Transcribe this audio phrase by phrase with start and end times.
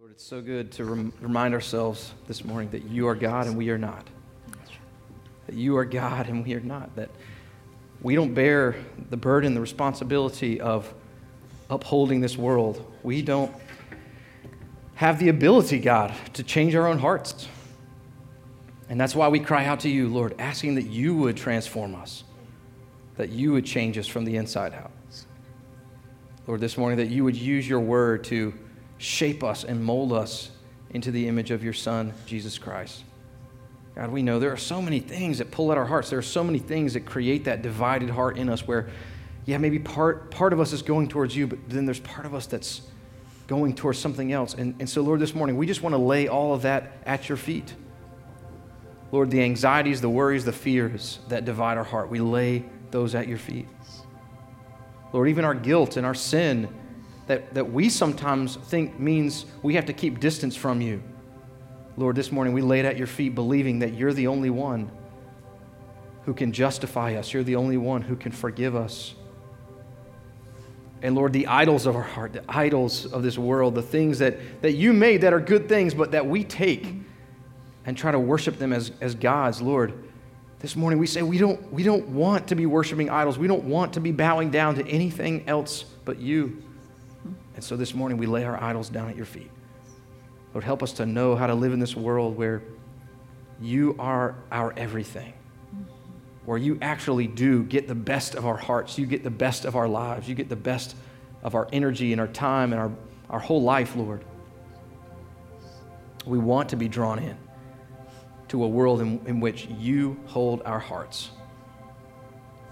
[0.00, 3.54] Lord, it's so good to rem- remind ourselves this morning that you are God and
[3.54, 4.06] we are not.
[5.44, 6.96] That you are God and we are not.
[6.96, 7.10] That
[8.00, 8.76] we don't bear
[9.10, 10.90] the burden, the responsibility of
[11.68, 12.90] upholding this world.
[13.02, 13.52] We don't
[14.94, 17.46] have the ability, God, to change our own hearts.
[18.88, 22.24] And that's why we cry out to you, Lord, asking that you would transform us,
[23.18, 24.92] that you would change us from the inside out.
[26.46, 28.54] Lord, this morning, that you would use your word to
[29.00, 30.50] shape us and mold us
[30.90, 33.02] into the image of your Son, Jesus Christ.
[33.94, 36.10] God, we know there are so many things that pull at our hearts.
[36.10, 38.90] There are so many things that create that divided heart in us where,
[39.46, 42.34] yeah, maybe part, part of us is going towards you, but then there's part of
[42.34, 42.82] us that's
[43.46, 44.52] going towards something else.
[44.52, 47.28] And, and so, Lord, this morning, we just want to lay all of that at
[47.28, 47.74] your feet.
[49.12, 53.28] Lord, the anxieties, the worries, the fears that divide our heart, we lay those at
[53.28, 53.66] your feet.
[55.14, 56.68] Lord, even our guilt and our sin
[57.30, 61.00] that, that we sometimes think means we have to keep distance from you.
[61.96, 64.90] Lord, this morning we laid at your feet believing that you're the only one
[66.24, 67.32] who can justify us.
[67.32, 69.14] You're the only one who can forgive us.
[71.02, 74.62] And Lord, the idols of our heart, the idols of this world, the things that,
[74.62, 76.92] that you made that are good things, but that we take
[77.86, 79.94] and try to worship them as, as gods, Lord,
[80.58, 83.38] this morning we say we don't, we don't want to be worshiping idols.
[83.38, 86.64] We don't want to be bowing down to anything else but you.
[87.60, 89.50] And so this morning we lay our idols down at your feet.
[90.54, 92.62] Lord, help us to know how to live in this world where
[93.60, 95.34] you are our everything,
[96.46, 99.76] where you actually do get the best of our hearts, you get the best of
[99.76, 100.96] our lives, you get the best
[101.42, 102.90] of our energy and our time and our,
[103.28, 104.24] our whole life, Lord.
[106.24, 107.36] We want to be drawn in
[108.48, 111.28] to a world in, in which you hold our hearts.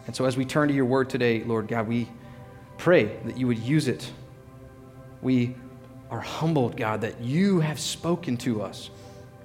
[0.07, 2.09] And so as we turn to your word today, Lord God, we
[2.79, 4.11] pray that you would use it
[5.23, 5.55] we
[6.11, 8.91] are humbled, God, that you have spoken to us.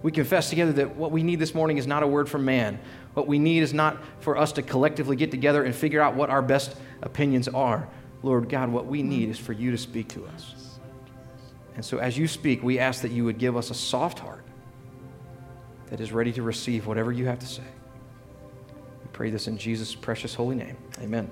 [0.02, 2.80] We confess together that what we need this morning is not a word from man.
[3.14, 6.30] What we need is not for us to collectively get together and figure out what
[6.30, 7.88] our best opinions are.
[8.22, 10.56] Lord God, what we need is for you to speak to us.
[11.76, 14.44] And so as you speak, we ask that you would give us a soft heart
[15.88, 17.64] that is ready to receive whatever you have to say.
[19.04, 20.78] We pray this in Jesus' precious holy name.
[21.02, 21.30] Amen.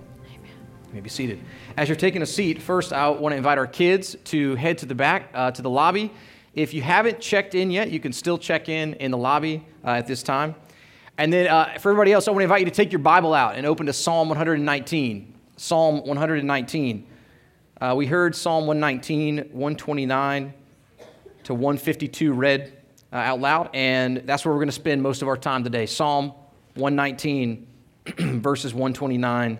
[0.91, 1.39] You may be seated.
[1.77, 4.85] As you're taking a seat, first I want to invite our kids to head to
[4.85, 6.11] the back, uh, to the lobby.
[6.53, 9.91] If you haven't checked in yet, you can still check in in the lobby uh,
[9.91, 10.53] at this time.
[11.17, 13.33] And then uh, for everybody else, I want to invite you to take your Bible
[13.33, 15.33] out and open to Psalm 119.
[15.55, 17.07] Psalm 119.
[17.79, 20.53] Uh, we heard Psalm 119, 129
[21.43, 22.77] to 152 read
[23.13, 25.85] uh, out loud, and that's where we're going to spend most of our time today.
[25.85, 26.33] Psalm
[26.75, 27.65] 119,
[28.41, 29.57] verses 129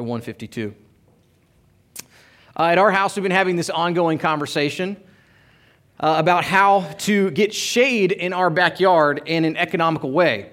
[0.00, 0.74] to 152.
[2.58, 4.96] Uh, at our house, we've been having this ongoing conversation
[6.00, 10.50] uh, about how to get shade in our backyard in an economical way.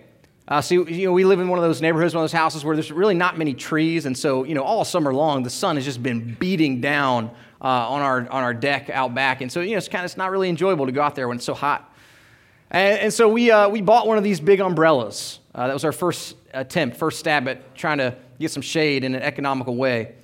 [0.50, 2.64] Uh, so, you know, we live in one of those neighborhoods, one of those houses
[2.64, 4.06] where there's really not many trees.
[4.06, 7.32] And so, you know, all summer long, the sun has just been beating down
[7.62, 9.42] uh, on, our, on our deck out back.
[9.42, 11.28] And so, you know, it's kind of it's not really enjoyable to go out there
[11.28, 11.94] when it's so hot.
[12.70, 15.40] And, and so we, uh, we bought one of these big umbrellas.
[15.56, 19.16] Uh, that was our first attempt, first stab at trying to get some shade in
[19.16, 20.16] an economical way.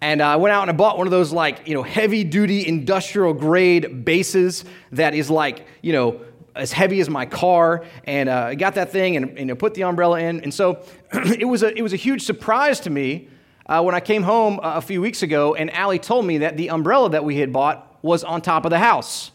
[0.00, 2.24] And uh, I went out and I bought one of those like, you know, heavy
[2.24, 6.20] duty industrial grade bases that is like, you know,
[6.54, 7.84] as heavy as my car.
[8.04, 10.40] And uh, I got that thing and, and put the umbrella in.
[10.40, 13.28] And so it, was a, it was a huge surprise to me
[13.66, 16.56] uh, when I came home uh, a few weeks ago and Allie told me that
[16.56, 19.31] the umbrella that we had bought was on top of the house.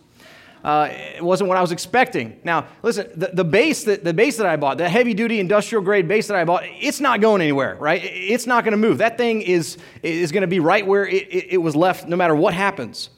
[0.68, 2.42] Uh, it wasn't what I was expecting.
[2.44, 5.82] Now, listen, the, the base that the base that I bought, the heavy duty industrial
[5.82, 8.02] grade base that I bought, it's not going anywhere, right?
[8.04, 8.98] It's not going to move.
[8.98, 12.18] That thing is is going to be right where it, it, it, was left, no
[12.18, 13.12] matter what happens.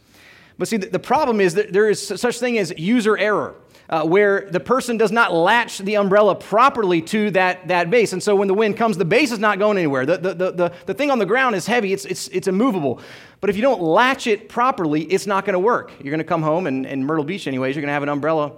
[0.59, 3.55] But see, the, the problem is that there is such thing as user error
[3.89, 8.13] uh, where the person does not latch the umbrella properly to that, that base.
[8.13, 10.05] And so when the wind comes, the base is not going anywhere.
[10.05, 13.01] The, the, the, the, the thing on the ground is heavy, it's, it's, it's immovable.
[13.41, 15.91] But if you don't latch it properly, it's not going to work.
[15.99, 18.09] You're going to come home, and in Myrtle Beach, anyways, you're going to have an
[18.09, 18.51] umbrella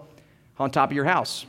[0.60, 1.46] on top of your house.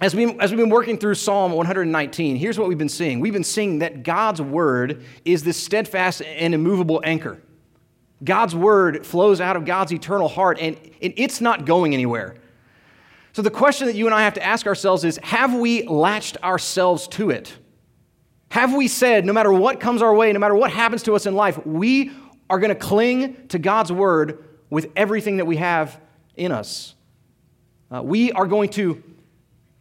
[0.00, 3.20] As, we, as we've been working through Psalm 119, here's what we've been seeing.
[3.20, 7.40] We've been seeing that God's word is this steadfast and immovable anchor.
[8.24, 12.34] God's word flows out of God's eternal heart, and, and it's not going anywhere.
[13.32, 16.36] So, the question that you and I have to ask ourselves is have we latched
[16.42, 17.56] ourselves to it?
[18.50, 21.24] Have we said, no matter what comes our way, no matter what happens to us
[21.24, 22.12] in life, we
[22.50, 25.98] are going to cling to God's word with everything that we have
[26.36, 26.94] in us?
[27.90, 29.02] Uh, we are going to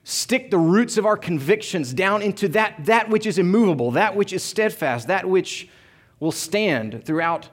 [0.03, 4.31] stick the roots of our convictions down into that, that which is immovable, that which
[4.31, 5.67] is steadfast, that which
[6.21, 7.49] will stand throughout,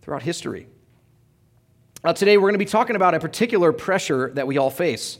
[0.00, 0.66] throughout history.
[2.02, 5.18] Uh, today, we're going to be talking about a particular pressure that we all face,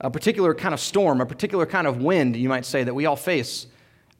[0.00, 3.06] a particular kind of storm, a particular kind of wind, you might say, that we
[3.06, 3.68] all face.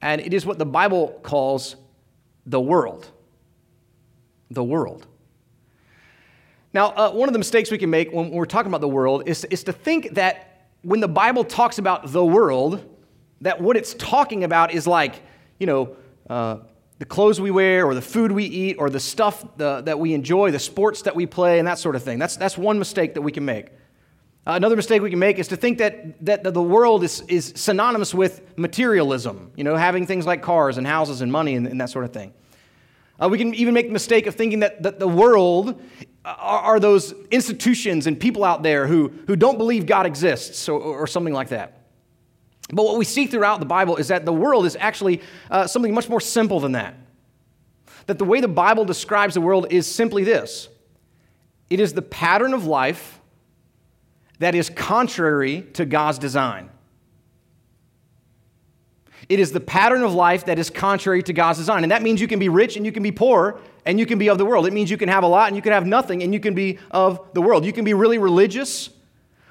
[0.00, 1.74] And it is what the Bible calls
[2.46, 3.10] the world.
[4.48, 5.08] The world.
[6.72, 9.24] Now, uh, one of the mistakes we can make when we're talking about the world
[9.26, 12.84] is, is to think that when the Bible talks about the world,
[13.40, 15.20] that what it's talking about is like,
[15.58, 15.96] you know,
[16.30, 16.58] uh,
[16.98, 20.14] the clothes we wear or the food we eat or the stuff the, that we
[20.14, 22.18] enjoy, the sports that we play, and that sort of thing.
[22.18, 23.66] That's, that's one mistake that we can make.
[24.46, 27.52] Uh, another mistake we can make is to think that, that the world is, is
[27.56, 31.80] synonymous with materialism, you know, having things like cars and houses and money and, and
[31.80, 32.32] that sort of thing.
[33.20, 35.80] Uh, we can even make the mistake of thinking that, that the world
[36.24, 40.80] are, are, those institutions and people out there who, who don't believe God exists or,
[40.80, 41.85] or something like that.
[42.72, 45.94] But what we see throughout the Bible is that the world is actually uh, something
[45.94, 46.96] much more simple than that.
[48.06, 50.68] That the way the Bible describes the world is simply this
[51.68, 53.20] it is the pattern of life
[54.38, 56.70] that is contrary to God's design.
[59.28, 61.82] It is the pattern of life that is contrary to God's design.
[61.82, 64.18] And that means you can be rich and you can be poor and you can
[64.18, 64.66] be of the world.
[64.66, 66.54] It means you can have a lot and you can have nothing and you can
[66.54, 67.64] be of the world.
[67.64, 68.90] You can be really religious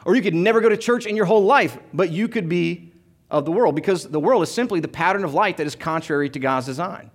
[0.06, 2.85] or you could never go to church in your whole life, but you could be
[3.30, 6.30] of the world because the world is simply the pattern of light that is contrary
[6.30, 7.12] to God's design.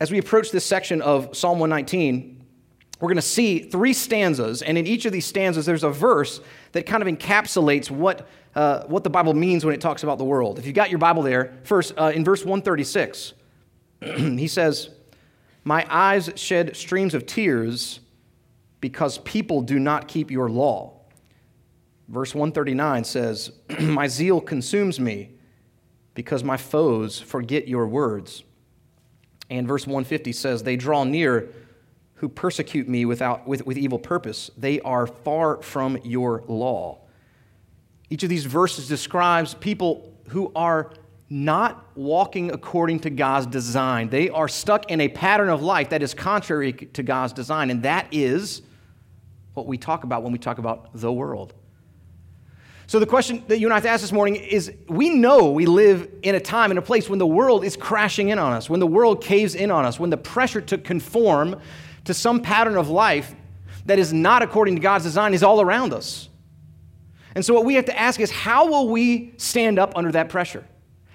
[0.00, 2.36] As we approach this section of Psalm 119,
[3.00, 6.40] we're going to see three stanzas, and in each of these stanzas, there's a verse
[6.72, 10.24] that kind of encapsulates what, uh, what the Bible means when it talks about the
[10.24, 10.58] world.
[10.58, 13.34] If you've got your Bible there, first, uh, in verse 136,
[14.00, 14.90] he says,
[15.64, 18.00] My eyes shed streams of tears
[18.80, 21.00] because people do not keep your law.
[22.08, 25.30] Verse 139 says, My zeal consumes me
[26.14, 28.44] because my foes forget your words.
[29.50, 31.48] And verse 150 says, They draw near
[32.14, 34.50] who persecute me without, with, with evil purpose.
[34.56, 37.00] They are far from your law.
[38.08, 40.92] Each of these verses describes people who are
[41.28, 44.08] not walking according to God's design.
[44.08, 47.82] They are stuck in a pattern of life that is contrary to God's design, and
[47.82, 48.62] that is
[49.54, 51.52] what we talk about when we talk about the world.
[52.88, 55.50] So, the question that you and I have to ask this morning is we know
[55.50, 58.52] we live in a time, in a place when the world is crashing in on
[58.52, 61.60] us, when the world caves in on us, when the pressure to conform
[62.04, 63.34] to some pattern of life
[63.86, 66.28] that is not according to God's design is all around us.
[67.34, 70.28] And so, what we have to ask is how will we stand up under that
[70.28, 70.64] pressure?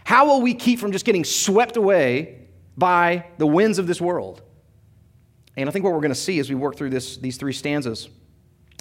[0.04, 2.48] How will we keep from just getting swept away
[2.78, 4.42] by the winds of this world?
[5.56, 7.54] And I think what we're going to see as we work through this, these three
[7.54, 8.10] stanzas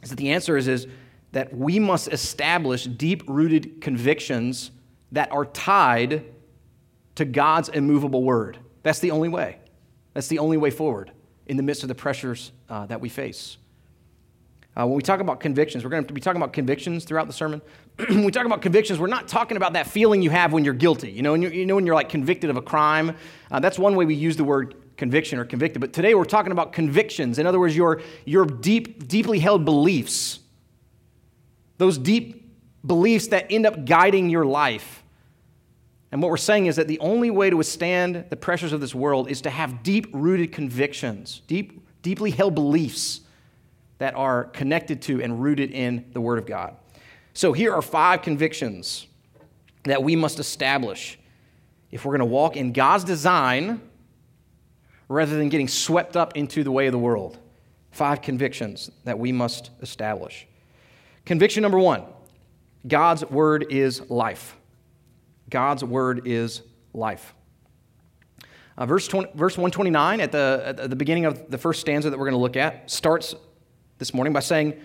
[0.03, 0.89] is that the answer is, is
[1.33, 4.71] that we must establish deep rooted convictions
[5.13, 6.25] that are tied
[7.17, 8.59] to God's immovable word.
[8.83, 9.59] That's the only way.
[10.15, 11.13] That's the only way forward
[11.47, 13.57] in the midst of the pressures uh, that we face.
[14.77, 17.33] Uh, when we talk about convictions, we're going to be talking about convictions throughout the
[17.33, 17.61] sermon.
[18.09, 20.75] when we talk about convictions, we're not talking about that feeling you have when you're
[20.75, 21.11] guilty.
[21.11, 23.17] You know, when you're, you know, when you're like convicted of a crime.
[23.51, 25.81] Uh, that's one way we use the word conviction or convicted.
[25.81, 27.39] But today we're talking about convictions.
[27.39, 30.40] In other words, your, your deep, deeply held beliefs
[31.81, 32.47] those deep
[32.87, 35.03] beliefs that end up guiding your life.
[36.13, 38.95] And what we're saying is that the only way to withstand the pressures of this
[38.95, 43.23] world is to have deep rooted convictions, deep, deeply held beliefs
[43.97, 46.77] that are connected to and rooted in the Word of God.
[47.33, 49.07] So here are five convictions
[49.85, 51.19] that we must establish
[51.91, 53.81] if we're going to walk in God's design
[55.09, 57.39] rather than getting swept up into the way of the world.
[57.91, 60.47] Five convictions that we must establish.
[61.31, 62.03] Conviction number one
[62.89, 64.57] God's word is life.
[65.49, 67.37] God's word is life.
[68.77, 72.19] Uh, verse, 20, verse 129 at the, at the beginning of the first stanza that
[72.19, 73.37] we're going to look at starts
[73.99, 74.81] this morning by saying,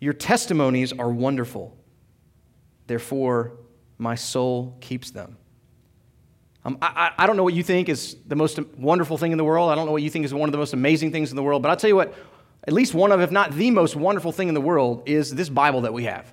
[0.00, 1.76] Your testimonies are wonderful,
[2.86, 3.52] therefore
[3.98, 5.36] my soul keeps them.
[6.64, 9.44] Um, I, I don't know what you think is the most wonderful thing in the
[9.44, 9.70] world.
[9.70, 11.42] I don't know what you think is one of the most amazing things in the
[11.42, 12.14] world, but I'll tell you what,
[12.68, 15.48] at least one of, if not the most wonderful thing in the world, is this
[15.48, 16.30] Bible that we have.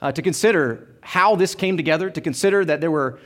[0.00, 3.18] Uh, to consider how this came together, to consider that there were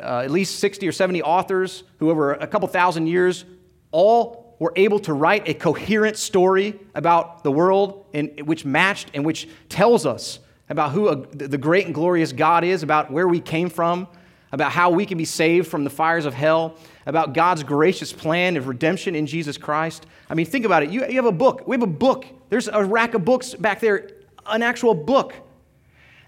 [0.00, 3.44] uh, at least 60 or 70 authors who, over a couple thousand years,
[3.90, 9.24] all were able to write a coherent story about the world, in, which matched and
[9.24, 13.40] which tells us about who a, the great and glorious God is, about where we
[13.40, 14.06] came from,
[14.52, 18.56] about how we can be saved from the fires of hell, about God's gracious plan
[18.56, 20.06] of redemption in Jesus Christ.
[20.28, 20.90] I mean, think about it.
[20.90, 21.66] You, you have a book.
[21.66, 22.26] We have a book.
[22.50, 24.10] There's a rack of books back there,
[24.46, 25.34] an actual book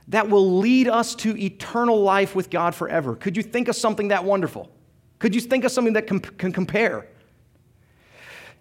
[0.08, 3.14] that will lead us to eternal life with God forever.
[3.14, 4.70] Could you think of something that wonderful?
[5.18, 7.06] Could you think of something that can compare?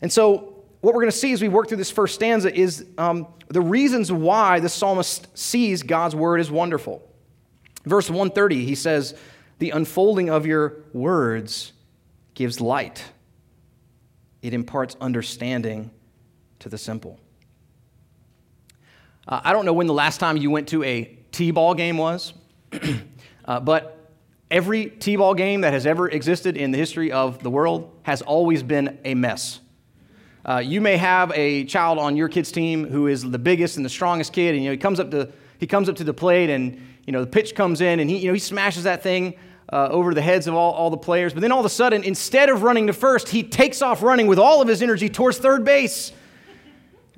[0.01, 0.50] And so,
[0.82, 3.62] what we're going to see as we work through this first stanza is um, the
[3.62, 7.01] reasons why the psalmist sees God's word as wonderful.
[7.86, 9.15] Verse 130, he says,
[9.63, 11.72] The unfolding of your words
[12.34, 13.01] gives light,
[14.41, 15.89] it imparts understanding
[16.60, 17.17] to the simple.
[19.25, 21.96] Uh, I don't know when the last time you went to a T ball game
[21.96, 22.34] was,
[23.46, 24.12] uh, but
[24.51, 28.22] every T ball game that has ever existed in the history of the world has
[28.22, 29.62] always been a mess.
[30.43, 33.86] Uh, you may have a child on your kid's team who is the biggest and
[33.86, 36.13] the strongest kid, and you know, he comes up to he comes up to the
[36.13, 39.01] plate, and you know the pitch comes in, and he you know he smashes that
[39.01, 39.36] thing
[39.74, 41.34] uh, over the heads of all, all the players.
[41.34, 44.27] But then all of a sudden, instead of running to first, he takes off running
[44.27, 46.12] with all of his energy towards third base.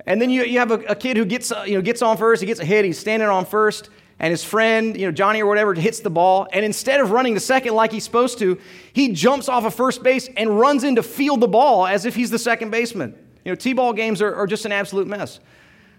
[0.06, 2.16] And then you, you have a, a kid who gets, uh, you know, gets on
[2.16, 5.42] first, he gets a hit, he's standing on first, and his friend, you know, Johnny
[5.42, 6.48] or whatever, hits the ball.
[6.50, 8.58] And instead of running to second like he's supposed to,
[8.94, 12.14] he jumps off of first base and runs in to field the ball as if
[12.14, 13.14] he's the second baseman.
[13.44, 15.40] You know, T ball games are, are just an absolute mess.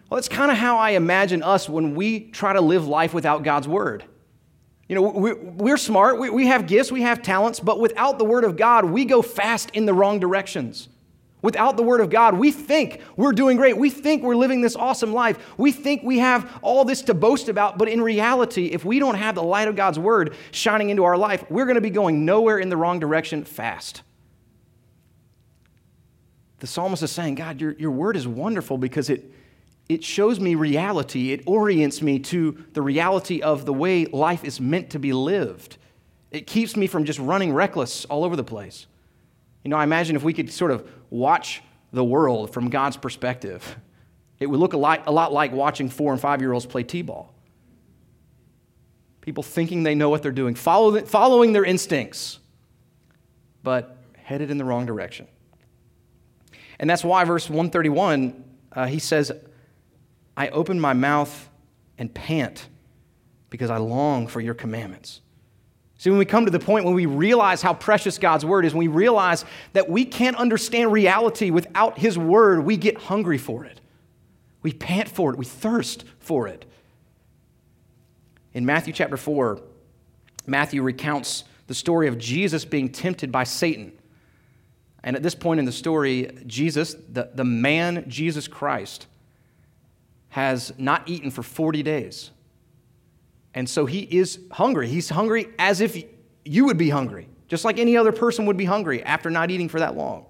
[0.09, 3.43] Well, that's kind of how I imagine us when we try to live life without
[3.43, 4.05] God's word.
[4.87, 8.45] You know, we're, smart, we, we have gifts, we have talents, but without the word
[8.45, 10.87] of God, we go fast in the wrong directions.
[11.41, 13.77] Without the Word of God, we think we're doing great.
[13.77, 15.37] We think we're living this awesome life.
[15.57, 17.77] We think we have all this to boast about.
[17.77, 21.15] But in reality, if we don't have the light of God's Word shining into our
[21.15, 24.01] life, we're going to be going nowhere in the wrong direction fast.
[26.59, 29.31] The psalmist is saying, God, your, your Word is wonderful because it,
[29.89, 31.31] it shows me reality.
[31.31, 35.77] It orients me to the reality of the way life is meant to be lived.
[36.31, 38.85] It keeps me from just running reckless all over the place.
[39.63, 41.61] You know, I imagine if we could sort of watch
[41.93, 43.77] the world from God's perspective,
[44.39, 46.83] it would look a lot, a lot like watching four and five year olds play
[46.83, 47.33] t ball.
[49.21, 52.39] People thinking they know what they're doing, follow, following their instincts,
[53.61, 55.27] but headed in the wrong direction.
[56.79, 59.31] And that's why, verse 131, uh, he says,
[60.37, 61.49] I open my mouth
[61.97, 62.69] and pant
[63.49, 65.21] because I long for your commandments.
[65.97, 68.73] See, when we come to the point when we realize how precious God's word is,
[68.73, 73.65] when we realize that we can't understand reality without his word, we get hungry for
[73.65, 73.81] it.
[74.61, 75.39] We pant for it.
[75.39, 76.65] We thirst for it.
[78.53, 79.59] In Matthew chapter 4,
[80.45, 83.91] Matthew recounts the story of Jesus being tempted by Satan.
[85.03, 89.07] And at this point in the story, Jesus, the, the man Jesus Christ,
[90.29, 92.31] has not eaten for 40 days.
[93.53, 94.87] And so he is hungry.
[94.87, 96.03] He's hungry as if
[96.45, 99.69] you would be hungry, just like any other person would be hungry after not eating
[99.69, 100.25] for that long.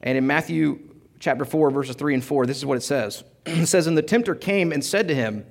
[0.00, 0.78] And in Matthew
[1.18, 3.24] chapter 4, verses 3 and 4, this is what it says.
[3.46, 5.46] it says, And the tempter came and said to him,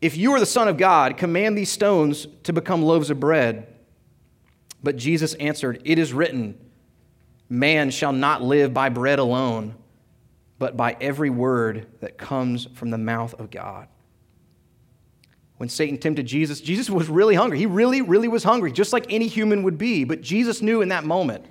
[0.00, 3.66] If you are the Son of God, command these stones to become loaves of bread.
[4.82, 6.58] But Jesus answered, It is written,
[7.48, 9.74] Man shall not live by bread alone,
[10.62, 13.88] but by every word that comes from the mouth of God
[15.56, 17.58] when Satan tempted Jesus, Jesus was really hungry.
[17.58, 20.04] He really, really was hungry, just like any human would be.
[20.04, 21.44] But Jesus knew in that moment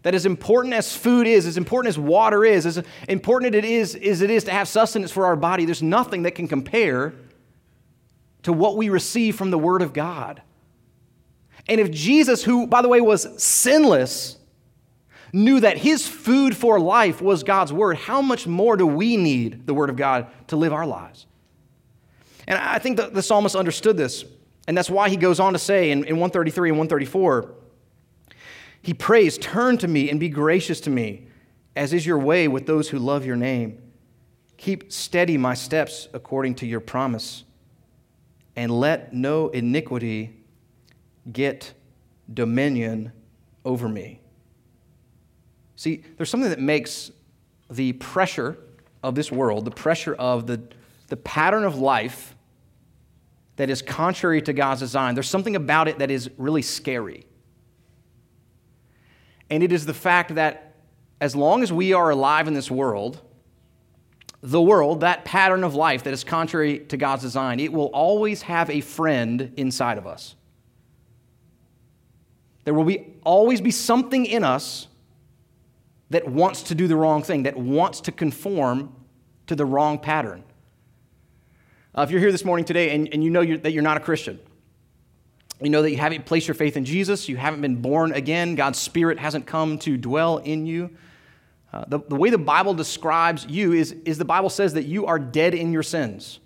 [0.00, 3.94] that as important as food is, as important as water is, as important it is
[3.94, 7.12] as it is to have sustenance for our body, there's nothing that can compare
[8.44, 10.40] to what we receive from the Word of God.
[11.68, 14.37] And if Jesus, who, by the way, was sinless,
[15.32, 19.66] knew that his food for life was God's Word, how much more do we need
[19.66, 21.26] the Word of God to live our lives?
[22.46, 24.24] And I think the, the psalmist understood this.
[24.66, 27.54] And that's why he goes on to say in, in 133 and 134,
[28.82, 31.26] he prays, Turn to me and be gracious to me,
[31.76, 33.82] as is your way with those who love your name.
[34.56, 37.44] Keep steady my steps according to your promise,
[38.56, 40.36] and let no iniquity
[41.30, 41.72] get
[42.32, 43.12] dominion
[43.64, 44.20] over me.
[45.78, 47.12] See, there's something that makes
[47.70, 48.58] the pressure
[49.00, 50.60] of this world, the pressure of the,
[51.06, 52.34] the pattern of life
[53.54, 55.14] that is contrary to God's design.
[55.14, 57.26] There's something about it that is really scary.
[59.50, 60.74] And it is the fact that
[61.20, 63.20] as long as we are alive in this world,
[64.42, 68.42] the world, that pattern of life that is contrary to God's design, it will always
[68.42, 70.34] have a friend inside of us.
[72.64, 74.88] There will be, always be something in us
[76.10, 78.94] that wants to do the wrong thing, that wants to conform
[79.46, 80.42] to the wrong pattern.
[81.96, 83.96] Uh, if you're here this morning today and, and you know you're, that you're not
[83.96, 84.38] a Christian,
[85.60, 88.54] you know that you haven't placed your faith in Jesus, you haven't been born again,
[88.54, 90.90] God's Spirit hasn't come to dwell in you.
[91.72, 95.06] Uh, the, the way the Bible describes you is, is the Bible says that you
[95.06, 96.38] are dead in your sins.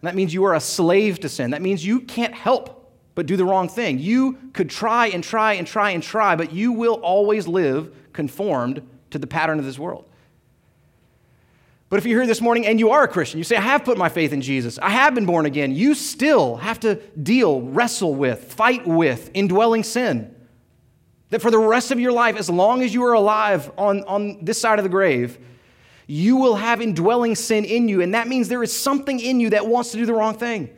[0.00, 1.50] And that means you are a slave to sin.
[1.50, 3.98] That means you can't help but do the wrong thing.
[3.98, 8.82] You could try and try and try and try, but you will always live conformed
[9.10, 10.08] to the pattern of this world.
[11.92, 13.84] But if you're here this morning and you are a Christian, you say, I have
[13.84, 17.60] put my faith in Jesus, I have been born again, you still have to deal,
[17.60, 20.34] wrestle with, fight with indwelling sin.
[21.28, 24.42] That for the rest of your life, as long as you are alive on, on
[24.42, 25.38] this side of the grave,
[26.06, 28.00] you will have indwelling sin in you.
[28.00, 30.74] And that means there is something in you that wants to do the wrong thing.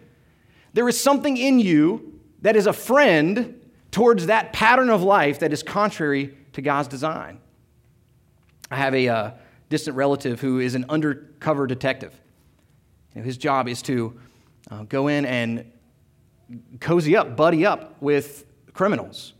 [0.73, 3.61] There is something in you that is a friend
[3.93, 7.39] towards that pattern of life that is contrary to God's design.
[8.71, 9.31] I have a uh,
[9.69, 12.19] distant relative who is an undercover detective.
[13.15, 14.19] You know, his job is to
[14.71, 15.71] uh, go in and
[16.81, 19.35] cozy up, buddy up with criminals.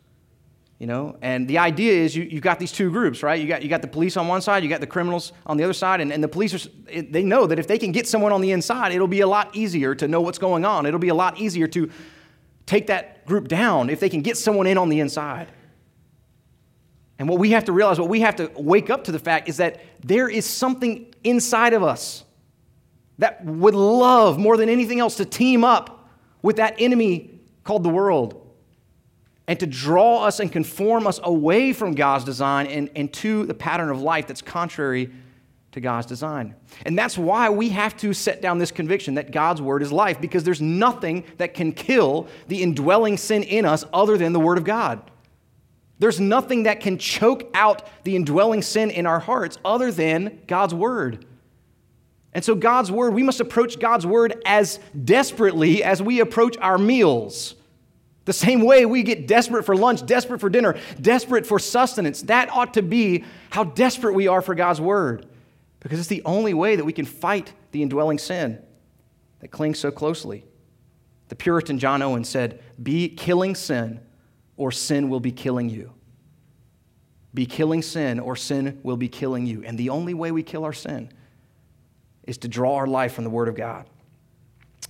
[0.79, 3.41] You know, and the idea is you, you've got these two groups, right?
[3.41, 5.65] You got, you got the police on one side, you got the criminals on the
[5.65, 6.69] other side, and, and the police, are,
[7.03, 9.55] they know that if they can get someone on the inside, it'll be a lot
[9.55, 10.85] easier to know what's going on.
[10.85, 11.91] It'll be a lot easier to
[12.67, 15.49] take that group down if they can get someone in on the inside.
[17.19, 19.49] And what we have to realize, what we have to wake up to the fact
[19.49, 22.25] is that there is something inside of us
[23.19, 26.09] that would love more than anything else to team up
[26.43, 28.41] with that enemy called the world
[29.47, 33.55] and to draw us and conform us away from God's design and, and to the
[33.55, 35.11] pattern of life that's contrary
[35.73, 36.55] to God's design.
[36.87, 40.21] And that's why we have to set down this conviction that God's word is life,
[40.21, 44.57] because there's nothing that can kill the indwelling sin in us other than the word
[44.57, 45.11] of God.
[46.05, 50.75] There's nothing that can choke out the indwelling sin in our hearts other than God's
[50.75, 51.25] word.
[52.35, 56.77] And so, God's word, we must approach God's word as desperately as we approach our
[56.77, 57.55] meals.
[58.27, 62.21] The same way we get desperate for lunch, desperate for dinner, desperate for sustenance.
[62.21, 65.25] That ought to be how desperate we are for God's word
[65.81, 68.63] because it's the only way that we can fight the indwelling sin
[69.41, 70.45] that clings so closely.
[71.31, 74.01] The Puritan John Owen said, Be killing sin,
[74.57, 75.93] or sin will be killing you.
[77.33, 79.65] Be killing sin, or sin will be killing you.
[79.65, 81.11] And the only way we kill our sin
[82.23, 83.87] is to draw our life from the Word of God.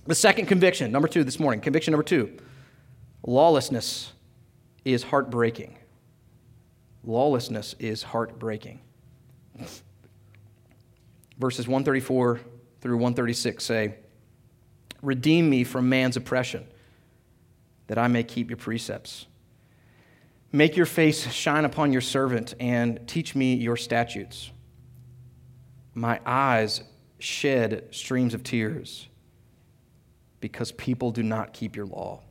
[0.05, 2.37] The second conviction, number two this morning, conviction number two
[3.23, 4.13] lawlessness
[4.83, 5.77] is heartbreaking.
[7.03, 8.79] Lawlessness is heartbreaking.
[11.39, 12.39] Verses 134
[12.81, 13.95] through 136 say,
[15.01, 16.67] Redeem me from man's oppression,
[17.87, 19.25] that I may keep your precepts.
[20.51, 24.51] Make your face shine upon your servant, and teach me your statutes.
[25.93, 26.81] My eyes
[27.19, 29.07] shed streams of tears
[30.39, 32.21] because people do not keep your law.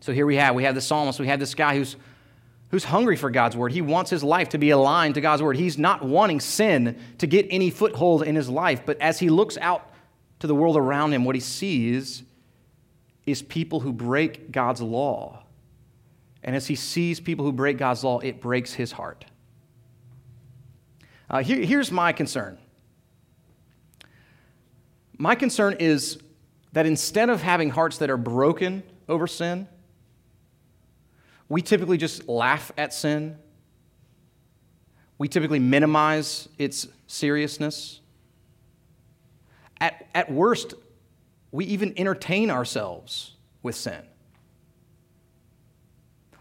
[0.00, 1.96] So here we have, we have the psalmist, we have this guy who's
[2.70, 3.72] who's hungry for God's word.
[3.72, 5.56] He wants his life to be aligned to God's word.
[5.56, 9.56] He's not wanting sin to get any foothold in his life, but as he looks
[9.58, 9.88] out
[10.40, 12.22] to the world around him, what he sees
[13.24, 15.42] is people who break God's law.
[16.46, 19.24] And as he sees people who break God's law, it breaks his heart.
[21.28, 22.56] Uh, here, here's my concern.
[25.18, 26.18] My concern is
[26.72, 29.66] that instead of having hearts that are broken over sin,
[31.48, 33.38] we typically just laugh at sin.
[35.18, 38.00] We typically minimize its seriousness.
[39.80, 40.74] At, at worst,
[41.50, 44.02] we even entertain ourselves with sin.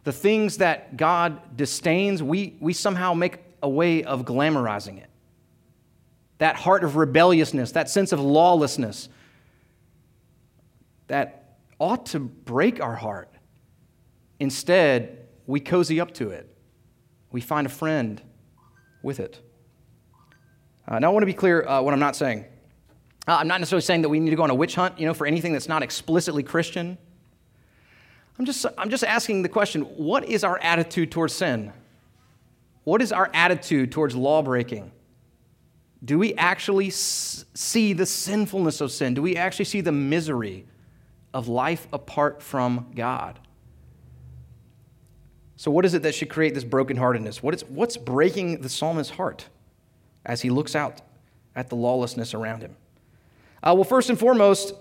[0.05, 5.09] The things that God disdains, we, we somehow make a way of glamorizing it.
[6.37, 9.09] That heart of rebelliousness, that sense of lawlessness,
[11.07, 13.29] that ought to break our heart.
[14.39, 16.49] Instead, we cozy up to it.
[17.31, 18.21] We find a friend
[19.01, 19.41] with it.
[20.87, 22.45] Uh, now, I want to be clear uh, what I'm not saying.
[23.27, 25.07] Uh, I'm not necessarily saying that we need to go on a witch hunt, you
[25.07, 26.99] know, for anything that's not explicitly Christian.
[28.37, 31.71] I'm just, I'm just asking the question what is our attitude towards sin?
[32.83, 34.91] What is our attitude towards law breaking?
[36.03, 39.13] Do we actually see the sinfulness of sin?
[39.15, 40.67] Do we actually see the misery
[41.33, 43.39] of life apart from God?
[45.57, 47.37] So, what is it that should create this brokenheartedness?
[47.37, 49.47] What is, what's breaking the psalmist's heart
[50.25, 51.01] as he looks out
[51.55, 52.75] at the lawlessness around him?
[53.63, 54.73] Uh, well, first and foremost,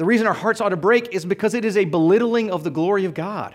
[0.00, 2.70] the reason our hearts ought to break is because it is a belittling of the
[2.70, 3.54] glory of God.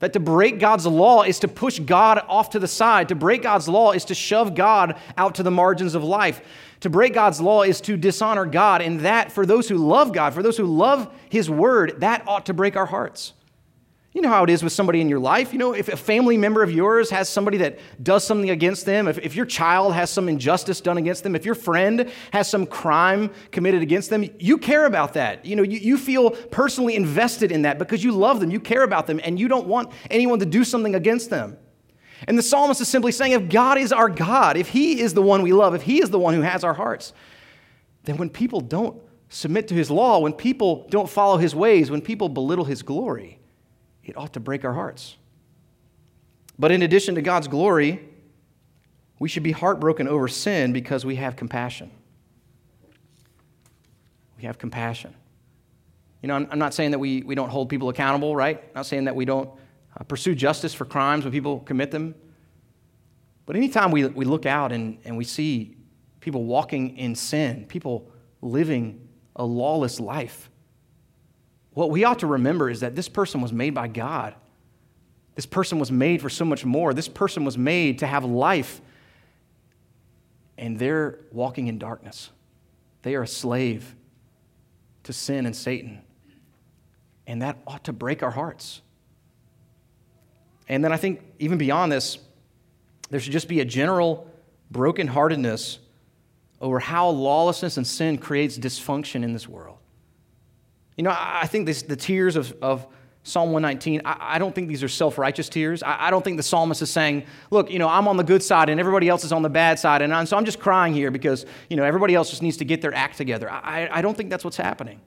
[0.00, 3.08] That to break God's law is to push God off to the side.
[3.08, 6.42] To break God's law is to shove God out to the margins of life.
[6.80, 8.82] To break God's law is to dishonor God.
[8.82, 12.44] And that, for those who love God, for those who love His word, that ought
[12.44, 13.32] to break our hearts.
[14.18, 15.52] You know how it is with somebody in your life.
[15.52, 19.06] You know, if a family member of yours has somebody that does something against them,
[19.06, 22.66] if, if your child has some injustice done against them, if your friend has some
[22.66, 25.46] crime committed against them, you care about that.
[25.46, 28.82] You know, you, you feel personally invested in that because you love them, you care
[28.82, 31.56] about them, and you don't want anyone to do something against them.
[32.26, 35.22] And the psalmist is simply saying if God is our God, if He is the
[35.22, 37.12] one we love, if He is the one who has our hearts,
[38.02, 42.00] then when people don't submit to His law, when people don't follow His ways, when
[42.02, 43.37] people belittle His glory,
[44.08, 45.16] it ought to break our hearts.
[46.58, 48.00] But in addition to God's glory,
[49.18, 51.90] we should be heartbroken over sin because we have compassion.
[54.38, 55.14] We have compassion.
[56.22, 58.58] You know, I'm, I'm not saying that we, we don't hold people accountable, right?
[58.58, 59.50] I'm not saying that we don't
[59.96, 62.14] uh, pursue justice for crimes when people commit them.
[63.46, 65.76] But anytime we, we look out and, and we see
[66.20, 68.10] people walking in sin, people
[68.42, 70.50] living a lawless life,
[71.78, 74.34] what we ought to remember is that this person was made by God.
[75.36, 76.92] This person was made for so much more.
[76.92, 78.80] This person was made to have life.
[80.56, 82.30] And they're walking in darkness.
[83.02, 83.94] They are a slave
[85.04, 86.00] to sin and Satan.
[87.28, 88.82] And that ought to break our hearts.
[90.68, 92.18] And then I think, even beyond this,
[93.08, 94.28] there should just be a general
[94.74, 95.78] brokenheartedness
[96.60, 99.78] over how lawlessness and sin creates dysfunction in this world.
[100.98, 102.84] You know, I think this, the tears of, of
[103.22, 105.80] Psalm 119, I, I, don't think these are self righteous tears.
[105.80, 108.42] I, I, don't think the psalmist is saying, look, you know, I'm on the good
[108.42, 110.02] side and everybody else is on the bad side.
[110.02, 112.64] And, and so I'm just crying here because, you know, everybody else just needs to
[112.64, 113.48] get their act together.
[113.48, 115.00] I, I don't think that's what's happening.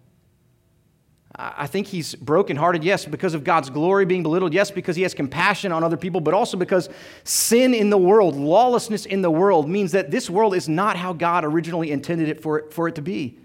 [1.36, 5.14] I think he's brokenhearted, yes, because of God's glory being belittled, yes, because he has
[5.14, 6.90] compassion on other people, but also because
[7.24, 11.12] sin in the world, lawlessness in the world, means that this world is not how
[11.12, 13.40] God originally intended it for, it, for it to be.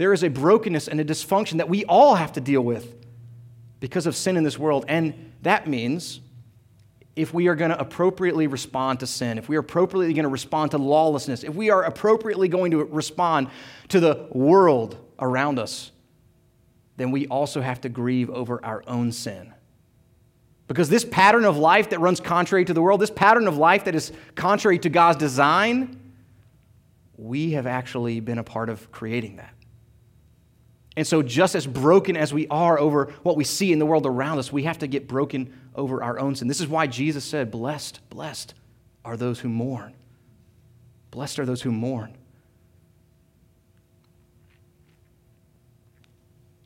[0.00, 2.96] There is a brokenness and a dysfunction that we all have to deal with
[3.80, 4.86] because of sin in this world.
[4.88, 6.20] And that means
[7.14, 10.30] if we are going to appropriately respond to sin, if we are appropriately going to
[10.30, 13.48] respond to lawlessness, if we are appropriately going to respond
[13.88, 15.92] to the world around us,
[16.96, 19.52] then we also have to grieve over our own sin.
[20.66, 23.84] Because this pattern of life that runs contrary to the world, this pattern of life
[23.84, 26.00] that is contrary to God's design,
[27.18, 29.52] we have actually been a part of creating that.
[30.96, 34.06] And so, just as broken as we are over what we see in the world
[34.06, 36.48] around us, we have to get broken over our own sin.
[36.48, 38.54] This is why Jesus said, Blessed, blessed
[39.04, 39.94] are those who mourn.
[41.10, 42.16] Blessed are those who mourn.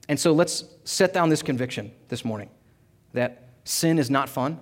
[0.09, 2.51] And so let's set down this conviction this morning
[3.13, 4.59] that sin is not fun,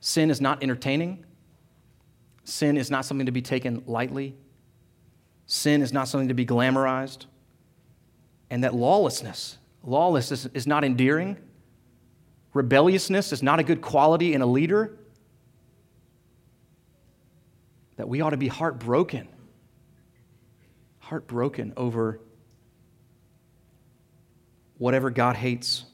[0.00, 1.24] sin is not entertaining,
[2.44, 4.34] sin is not something to be taken lightly,
[5.46, 7.26] sin is not something to be glamorized,
[8.50, 11.36] and that lawlessness, lawlessness is not endearing,
[12.52, 14.98] rebelliousness is not a good quality in a leader.
[17.96, 19.26] That we ought to be heartbroken,
[20.98, 22.20] heartbroken over
[24.78, 25.84] whatever God hates,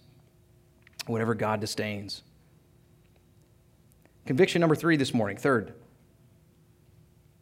[1.07, 2.23] whatever God disdains.
[4.27, 5.75] Conviction number three this morning, third.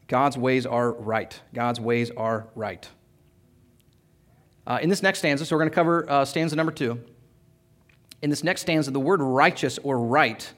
[0.09, 1.40] God's ways are right.
[1.55, 2.88] God's ways are right.
[4.66, 7.01] Uh, in this next stanza, so we're going to cover uh, stanza number two.
[8.23, 10.53] In this next stanza, the word righteous or right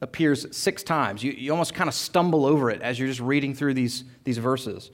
[0.00, 1.22] appears six times.
[1.22, 4.38] You, you almost kind of stumble over it as you're just reading through these, these
[4.38, 4.90] verses.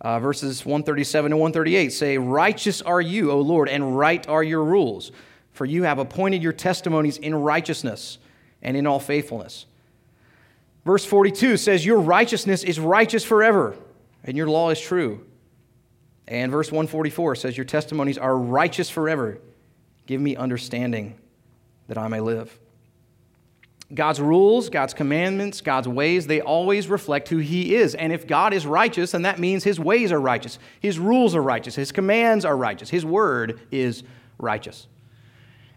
[0.00, 4.62] Uh, verses 137 to 138 say, Righteous are you, O Lord, and right are your
[4.62, 5.12] rules,
[5.52, 8.18] for you have appointed your testimonies in righteousness
[8.62, 9.66] and in all faithfulness.
[10.84, 13.76] Verse 42 says, Your righteousness is righteous forever,
[14.24, 15.26] and your law is true.
[16.28, 19.40] And verse 144 says, Your testimonies are righteous forever.
[20.06, 21.18] Give me understanding
[21.88, 22.56] that I may live.
[23.94, 27.94] God's rules, God's commandments, God's ways, they always reflect who He is.
[27.94, 31.42] And if God is righteous, then that means His ways are righteous, His rules are
[31.42, 34.02] righteous, His commands are righteous, His word is
[34.36, 34.86] righteous.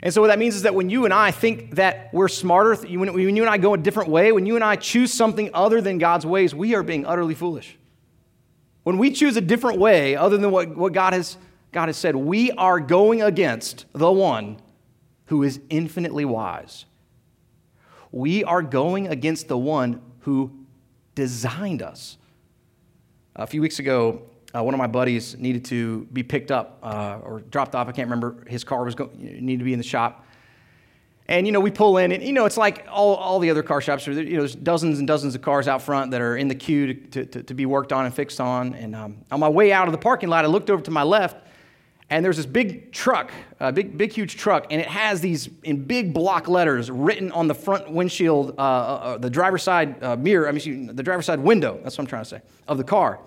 [0.04, 2.76] And so, what that means is that when you and I think that we're smarter,
[2.76, 5.80] when you and I go a different way, when you and I choose something other
[5.80, 7.78] than God's ways, we are being utterly foolish.
[8.84, 11.38] When we choose a different way other than what, what God, has,
[11.72, 14.58] God has said, we are going against the one
[15.26, 16.86] who is infinitely wise
[18.12, 20.52] we are going against the one who
[21.16, 22.18] designed us.
[23.36, 27.20] A few weeks ago, uh, one of my buddies needed to be picked up uh,
[27.24, 27.88] or dropped off.
[27.88, 28.44] I can't remember.
[28.48, 30.26] His car was going, needed to be in the shop.
[31.32, 33.64] And, you know, we pull in, and, you know, it's like all, all the other
[33.64, 34.06] car shops.
[34.06, 36.94] You know, there's dozens and dozens of cars out front that are in the queue
[36.94, 38.74] to, to, to be worked on and fixed on.
[38.74, 41.04] And um, on my way out of the parking lot, I looked over to my
[41.04, 41.38] left,
[42.10, 45.86] and there's this big truck, a big, big, huge truck, and it has these in
[45.86, 50.18] big block letters written on the front windshield, uh, uh, uh the driver's side uh,
[50.18, 52.84] mirror, I mean, the driver's side window, that's what I'm trying to say, of the
[52.84, 53.22] car.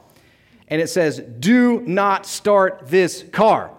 [0.68, 3.70] And it says, Do not start this car.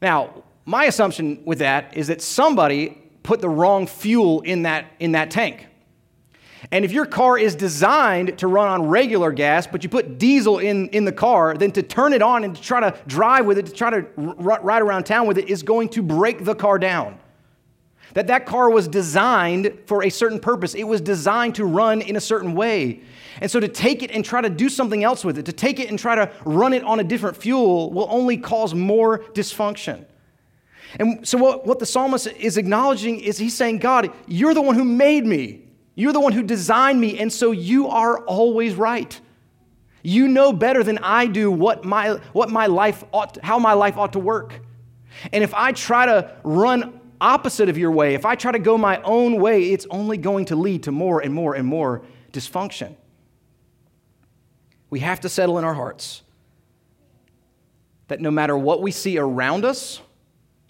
[0.00, 5.12] Now, my assumption with that is that somebody put the wrong fuel in that, in
[5.12, 5.66] that tank.
[6.70, 10.58] And if your car is designed to run on regular gas, but you put diesel
[10.58, 13.58] in, in the car, then to turn it on and to try to drive with
[13.58, 16.54] it, to try to r- ride around town with it, is going to break the
[16.54, 17.18] car down.
[18.12, 20.74] That that car was designed for a certain purpose.
[20.74, 23.00] It was designed to run in a certain way.
[23.40, 25.80] And so to take it and try to do something else with it, to take
[25.80, 30.06] it and try to run it on a different fuel, will only cause more dysfunction.
[30.98, 34.74] And so, what, what the psalmist is acknowledging is he's saying, God, you're the one
[34.74, 35.62] who made me.
[35.96, 39.20] You're the one who designed me, and so you are always right.
[40.02, 43.96] You know better than I do what my, what my life ought, how my life
[43.96, 44.60] ought to work.
[45.32, 48.76] And if I try to run opposite of your way, if I try to go
[48.76, 52.02] my own way, it's only going to lead to more and more and more
[52.32, 52.96] dysfunction.
[54.90, 56.22] We have to settle in our hearts
[58.08, 60.00] that no matter what we see around us,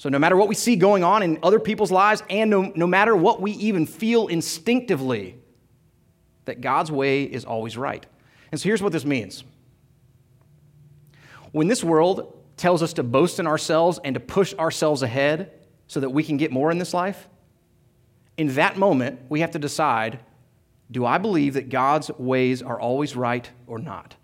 [0.05, 2.87] so, no matter what we see going on in other people's lives, and no, no
[2.87, 5.39] matter what we even feel instinctively,
[6.45, 8.05] that God's way is always right.
[8.53, 9.45] And so, here's what this means
[11.53, 15.53] when this world tells us to boast in ourselves and to push ourselves ahead
[15.87, 17.27] so that we can get more in this life,
[18.37, 20.19] in that moment, we have to decide
[20.91, 24.17] do I believe that God's ways are always right or not?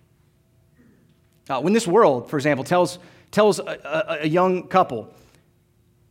[1.48, 2.98] Uh, when this world, for example, tells,
[3.30, 5.14] tells a, a, a young couple,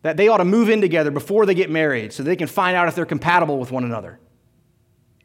[0.02, 2.76] that they ought to move in together before they get married so they can find
[2.76, 4.20] out if they're compatible with one another.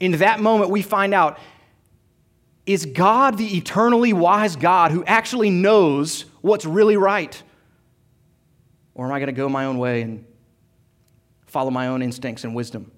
[0.01, 1.39] In that moment, we find out
[2.67, 7.43] is God the eternally wise God who actually knows what's really right?
[8.95, 10.25] Or am I going to go my own way and
[11.47, 12.91] follow my own instincts and wisdom?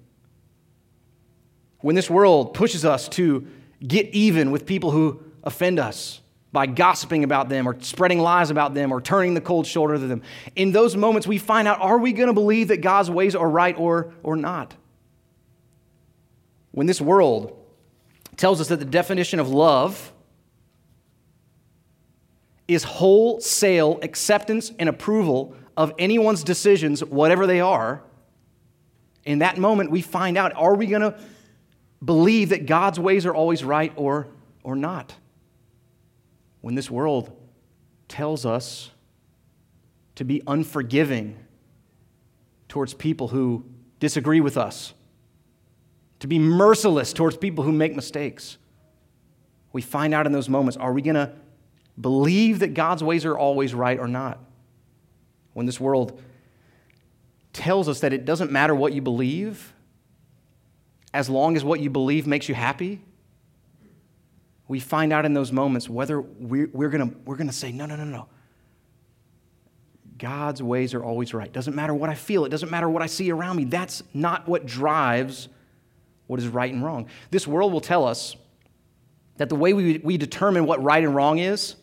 [1.79, 3.45] When this world pushes us to
[3.85, 6.21] get even with people who offend us,
[6.57, 10.07] by gossiping about them or spreading lies about them or turning the cold shoulder to
[10.07, 10.23] them.
[10.55, 13.47] In those moments, we find out are we going to believe that God's ways are
[13.47, 14.73] right or, or not?
[16.71, 17.55] When this world
[18.37, 20.11] tells us that the definition of love
[22.67, 28.01] is wholesale acceptance and approval of anyone's decisions, whatever they are,
[29.25, 31.19] in that moment we find out are we going to
[32.03, 34.25] believe that God's ways are always right or,
[34.63, 35.13] or not?
[36.61, 37.31] When this world
[38.07, 38.91] tells us
[40.15, 41.37] to be unforgiving
[42.67, 43.65] towards people who
[43.99, 44.93] disagree with us,
[46.19, 48.57] to be merciless towards people who make mistakes.
[49.71, 51.33] We find out in those moments are we going to
[51.99, 54.39] believe that God's ways are always right or not?
[55.53, 56.21] When this world
[57.53, 59.73] tells us that it doesn't matter what you believe,
[61.13, 63.01] as long as what you believe makes you happy,
[64.67, 67.95] we find out in those moments whether we're, we're going we're gonna say, no, no,
[67.95, 68.27] no, no.
[70.17, 71.51] God's ways are always right.
[71.51, 73.65] Doesn't matter what I feel, it doesn't matter what I see around me.
[73.65, 75.49] That's not what drives
[76.27, 77.07] what is right and wrong.
[77.31, 78.35] This world will tell us
[79.37, 81.75] that the way we, we determine what right and wrong is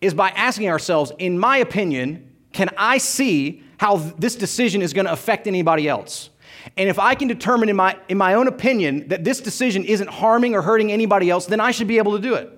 [0.00, 5.06] is by asking ourselves, in my opinion, can I see how this decision is going
[5.06, 6.30] to affect anybody else?
[6.76, 10.08] And if I can determine in my, in my own opinion that this decision isn't
[10.08, 12.50] harming or hurting anybody else, then I should be able to do it.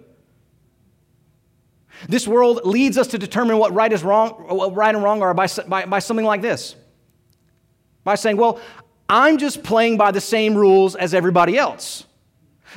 [2.08, 5.34] This world leads us to determine what right, is wrong, what right and wrong are
[5.34, 6.74] by, by, by something like this
[8.04, 8.60] by saying, well,
[9.08, 12.04] I'm just playing by the same rules as everybody else.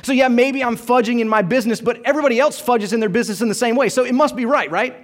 [0.02, 3.40] So, yeah, maybe I'm fudging in my business, but everybody else fudges in their business
[3.40, 3.88] in the same way.
[3.88, 4.94] So it must be right, right?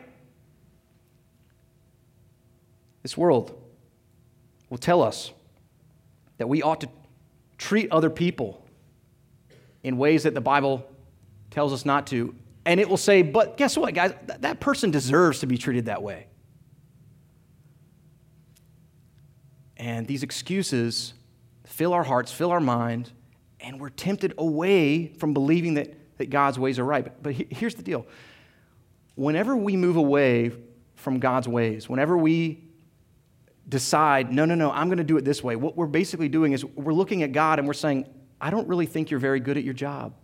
[3.03, 3.59] This world
[4.69, 5.33] will tell us
[6.43, 6.89] that we ought to
[7.57, 8.67] treat other people
[9.85, 10.85] in ways that the Bible
[11.53, 12.35] tells us not to.
[12.67, 14.13] And it will say, but guess what, guys?
[14.41, 16.27] That person deserves to be treated that way.
[19.77, 21.15] And these excuses
[21.65, 23.13] fill our hearts, fill our mind,
[23.61, 27.05] and we're tempted away from believing that, that God's ways are right.
[27.05, 28.05] But, but here's the deal
[29.15, 30.51] whenever we move away
[30.97, 32.65] from God's ways, whenever we
[33.73, 36.53] decide, no, no, no, I'm going to do it this way, what we're basically doing
[36.53, 38.07] is we're looking at God and we're saying,
[38.39, 40.15] I don't really think you're very good at your job.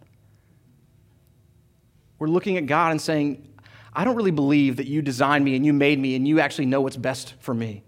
[2.18, 3.48] We're looking at God and saying,
[3.94, 6.66] I don't really believe that you designed me and you made me and you actually
[6.66, 7.84] know what's best for me.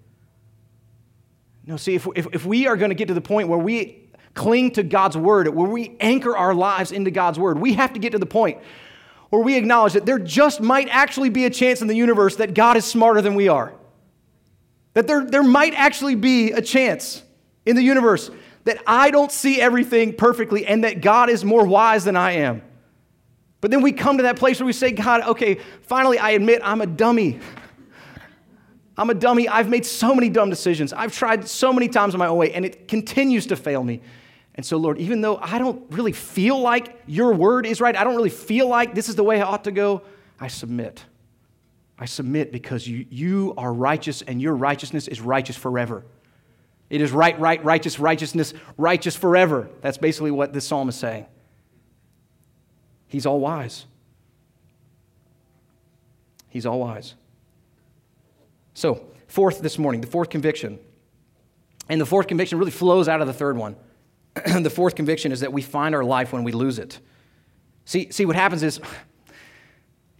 [1.67, 4.09] No, see, if, if, if we are going to get to the point where we
[4.33, 8.01] cling to God's word, where we anchor our lives into God's word, we have to
[8.01, 8.59] get to the point
[9.29, 12.55] where we acknowledge that there just might actually be a chance in the universe that
[12.55, 13.75] God is smarter than we are.
[14.95, 17.23] That there, there might actually be a chance
[17.65, 18.31] in the universe
[18.65, 22.63] that I don't see everything perfectly and that God is more wise than I am.
[23.61, 26.61] But then we come to that place where we say, God, okay, finally I admit
[26.65, 27.41] I'm a dummy.
[28.97, 29.49] I'm a dummy.
[29.49, 30.93] I've made so many dumb decisions.
[30.93, 34.03] I've tried so many times on my own way, and it continues to fail me.
[34.55, 38.05] And so, Lord, even though I don't really feel like your word is right, I
[38.05, 40.03] don't really feel like this is the way I ought to go,
[40.39, 41.05] I submit.
[42.01, 46.03] I submit because you, you are righteous and your righteousness is righteous forever.
[46.89, 49.69] It is right, right, righteous, righteousness, righteous forever.
[49.83, 51.27] That's basically what this psalm is saying.
[53.07, 53.85] He's all wise.
[56.49, 57.15] He's all wise.
[58.73, 60.79] So, fourth this morning, the fourth conviction.
[61.89, 63.77] And the fourth conviction really flows out of the third one.
[64.63, 66.99] the fourth conviction is that we find our life when we lose it.
[67.85, 68.81] See, see, what happens is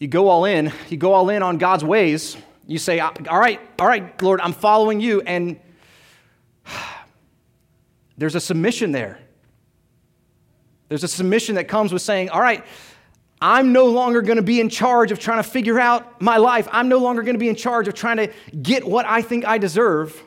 [0.01, 2.37] you go all in, you go all in on God's ways.
[2.67, 5.21] You say, All right, all right, Lord, I'm following you.
[5.21, 5.61] And
[8.17, 9.21] there's a submission there.
[10.89, 12.65] There's a submission that comes with saying, All right,
[13.43, 16.67] I'm no longer going to be in charge of trying to figure out my life.
[16.73, 19.47] I'm no longer going to be in charge of trying to get what I think
[19.47, 20.21] I deserve.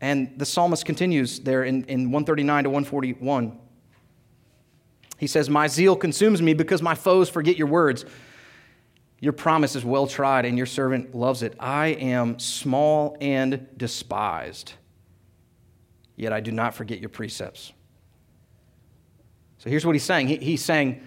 [0.00, 3.58] And the psalmist continues there in, in 139 to 141.
[5.18, 8.04] He says, My zeal consumes me because my foes forget your words.
[9.20, 11.54] Your promise is well tried, and your servant loves it.
[11.58, 14.74] I am small and despised,
[16.16, 17.72] yet I do not forget your precepts.
[19.58, 20.28] So here's what he's saying.
[20.28, 21.02] He, he's saying,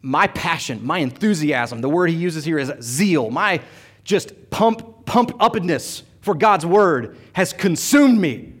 [0.00, 3.60] My passion, my enthusiasm, the word he uses here is zeal, my
[4.04, 8.53] just pump, pump upness for God's word has consumed me.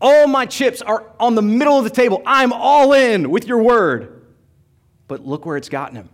[0.00, 2.22] All my chips are on the middle of the table.
[2.24, 4.26] I'm all in with your word.
[5.08, 6.08] But look where it's gotten him.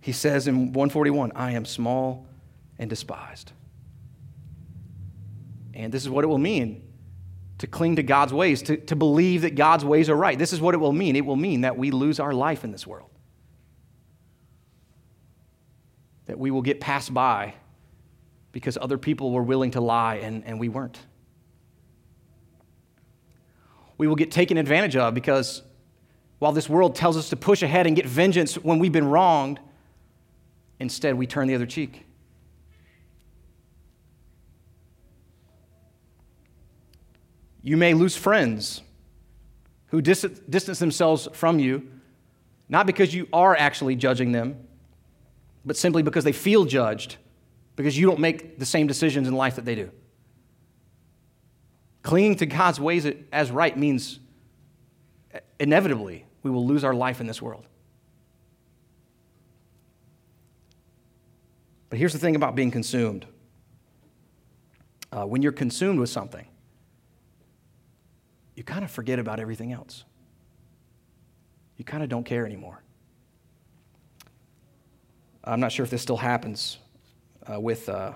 [0.00, 2.26] He says in 141, I am small
[2.78, 3.52] and despised.
[5.74, 6.82] And this is what it will mean
[7.58, 10.38] to cling to God's ways, to, to believe that God's ways are right.
[10.38, 11.16] This is what it will mean.
[11.16, 13.10] It will mean that we lose our life in this world,
[16.26, 17.54] that we will get passed by
[18.52, 20.98] because other people were willing to lie and, and we weren't.
[23.98, 25.62] We will get taken advantage of because
[26.38, 29.58] while this world tells us to push ahead and get vengeance when we've been wronged,
[30.78, 32.06] instead we turn the other cheek.
[37.62, 38.82] You may lose friends
[39.88, 41.88] who dis- distance themselves from you,
[42.68, 44.66] not because you are actually judging them,
[45.64, 47.16] but simply because they feel judged,
[47.74, 49.90] because you don't make the same decisions in life that they do.
[52.02, 54.20] Clinging to God's ways as right means
[55.58, 57.66] inevitably we will lose our life in this world.
[61.90, 63.26] But here's the thing about being consumed
[65.10, 66.46] uh, when you're consumed with something,
[68.54, 70.04] you kind of forget about everything else.
[71.76, 72.82] You kind of don't care anymore.
[75.44, 76.78] I'm not sure if this still happens
[77.50, 78.12] uh, with, uh,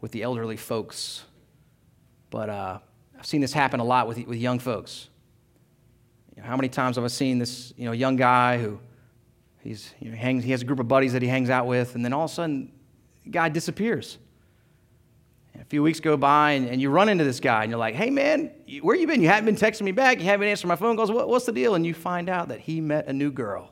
[0.00, 1.24] with the elderly folks,
[2.34, 2.80] but uh,
[3.16, 5.08] I've seen this happen a lot with, with young folks.
[6.34, 8.80] You know, how many times have I seen this you know, young guy who
[9.60, 11.94] he's, you know, hangs, he has a group of buddies that he hangs out with,
[11.94, 12.72] and then all of a sudden,
[13.22, 14.18] the guy disappears.
[15.60, 17.94] A few weeks go by, and, and you run into this guy, and you're like,
[17.94, 18.50] hey, man,
[18.82, 19.22] where you been?
[19.22, 20.18] You haven't been texting me back.
[20.18, 21.12] You haven't answered my phone calls.
[21.12, 21.76] What, what's the deal?
[21.76, 23.70] And you find out that he met a new girl.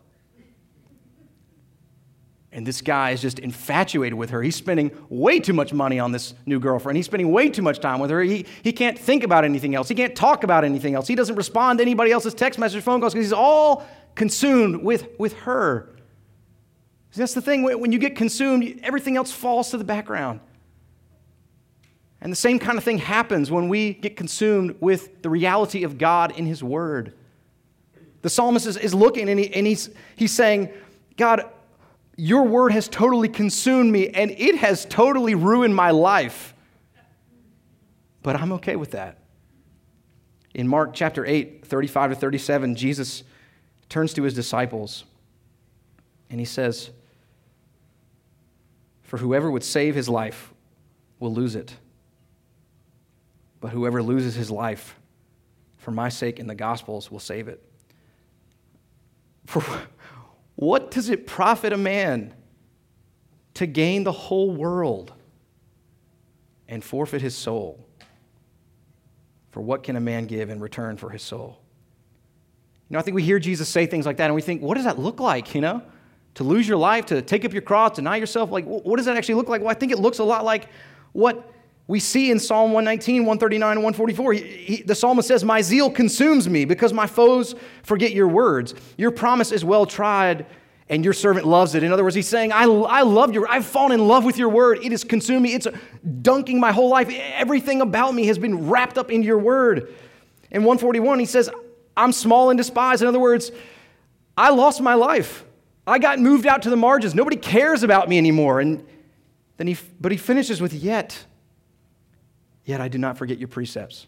[2.55, 4.43] And this guy is just infatuated with her.
[4.43, 6.99] He's spending way too much money on this new girlfriend.
[6.99, 8.23] He's spending way too much time with her.
[8.23, 9.89] He, he can't think about anything else.
[9.89, 11.09] He can't talk about anything else.
[11.09, 15.09] He doesn't respond to anybody else's text message, phone calls, because he's all consumed with,
[15.19, 15.89] with her.
[17.15, 17.63] That's the thing.
[17.63, 20.41] When you get consumed, everything else falls to the background.
[22.21, 25.99] And the same kind of thing happens when we get consumed with the reality of
[25.99, 27.15] God in His Word.
[28.23, 30.71] The psalmist is, is looking and, he, and he's, he's saying,
[31.17, 31.51] God,
[32.23, 36.55] your word has totally consumed me and it has totally ruined my life.
[38.23, 39.19] But I'm okay with that.
[40.55, 43.25] In Mark chapter 8, 35 to 37, Jesus
[43.89, 45.05] turns to his disciples
[46.31, 46.91] and he says,
[49.03, 50.53] For whoever would save his life
[51.19, 51.75] will lose it
[53.63, 54.99] but whoever loses his life
[55.79, 57.63] for my sake in the Gospels will save it.
[59.47, 59.65] For
[60.63, 62.33] what does it profit a man
[63.55, 65.13] to gain the whole world
[66.69, 67.85] and forfeit his soul?
[69.51, 71.59] For what can a man give in return for his soul?
[72.89, 74.77] You know, I think we hear Jesus say things like that and we think, what
[74.77, 75.83] does that look like, you know?
[76.35, 79.17] To lose your life, to take up your cross, deny yourself, like, what does that
[79.17, 79.63] actually look like?
[79.63, 80.69] Well, I think it looks a lot like
[81.11, 81.52] what
[81.93, 85.91] we see in Psalm 119, 139, and 144, he, he, the psalmist says, My zeal
[85.91, 88.75] consumes me because my foes forget your words.
[88.97, 90.47] Your promise is well tried,
[90.89, 91.83] and your servant loves it.
[91.83, 94.49] In other words, he's saying, I, I love your, I've fallen in love with your
[94.49, 94.79] word.
[94.83, 95.53] It has consumed me.
[95.53, 95.67] It's
[96.23, 97.11] dunking my whole life.
[97.11, 99.95] Everything about me has been wrapped up in your word.
[100.51, 101.51] In 141, he says,
[101.95, 103.03] I'm small and despised.
[103.03, 103.53] In other words,
[104.35, 105.45] I lost my life.
[105.87, 107.15] I got moved out to the margins.
[107.15, 108.61] Nobody cares about me anymore.
[108.61, 108.83] And
[109.59, 111.27] then he, but he finishes with, yet,
[112.65, 114.07] yet I do not forget your precepts.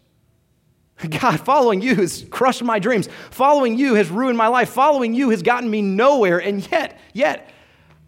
[1.09, 3.09] God, following you has crushed my dreams.
[3.31, 4.69] Following you has ruined my life.
[4.69, 6.39] Following you has gotten me nowhere.
[6.39, 7.49] And yet, yet,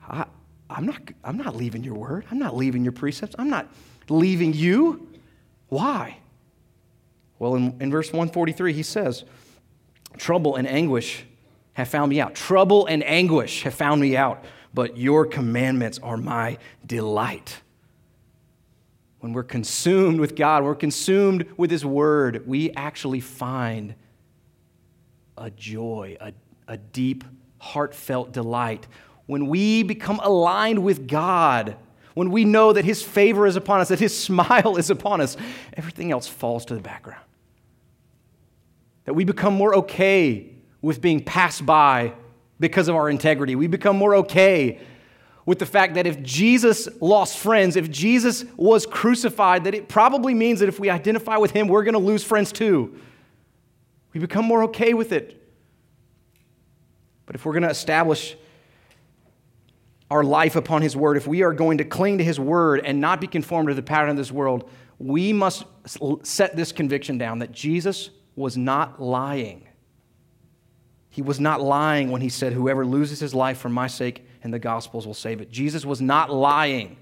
[0.08, 0.26] I,
[0.70, 2.26] am not, I'm not leaving your word.
[2.32, 3.36] I'm not leaving your precepts.
[3.38, 3.68] I'm not
[4.10, 5.08] leaving you.
[5.68, 6.18] Why?
[7.40, 9.26] Well, in, in verse 143, he says,
[10.18, 11.26] Trouble and anguish
[11.74, 12.36] have found me out.
[12.36, 14.44] Trouble and anguish have found me out,
[14.74, 17.62] but your commandments are my delight.
[19.20, 23.96] When we're consumed with God, we're consumed with His Word, we actually find
[25.38, 26.34] a joy, a,
[26.68, 27.24] a deep,
[27.60, 28.88] heartfelt delight.
[29.26, 31.76] When we become aligned with God,
[32.14, 35.36] when we know that His favor is upon us, that His smile is upon us,
[35.74, 37.24] everything else falls to the background.
[39.06, 42.14] That we become more okay with being passed by
[42.60, 43.56] because of our integrity.
[43.56, 44.80] We become more okay
[45.48, 50.34] with the fact that if Jesus lost friends, if Jesus was crucified, that it probably
[50.34, 53.00] means that if we identify with him, we're going to lose friends too.
[54.14, 55.42] We become more okay with it.
[57.26, 58.36] But if we're going to establish
[60.12, 63.00] our life upon his word, if we are going to cling to his word and
[63.00, 64.70] not be conformed to the pattern of this world,
[65.00, 65.64] we must
[66.24, 69.66] set this conviction down that Jesus was not lying.
[71.10, 74.54] He was not lying when he said, Whoever loses his life for my sake and
[74.54, 75.52] the Gospels will save it.
[75.52, 76.98] Jesus was not lying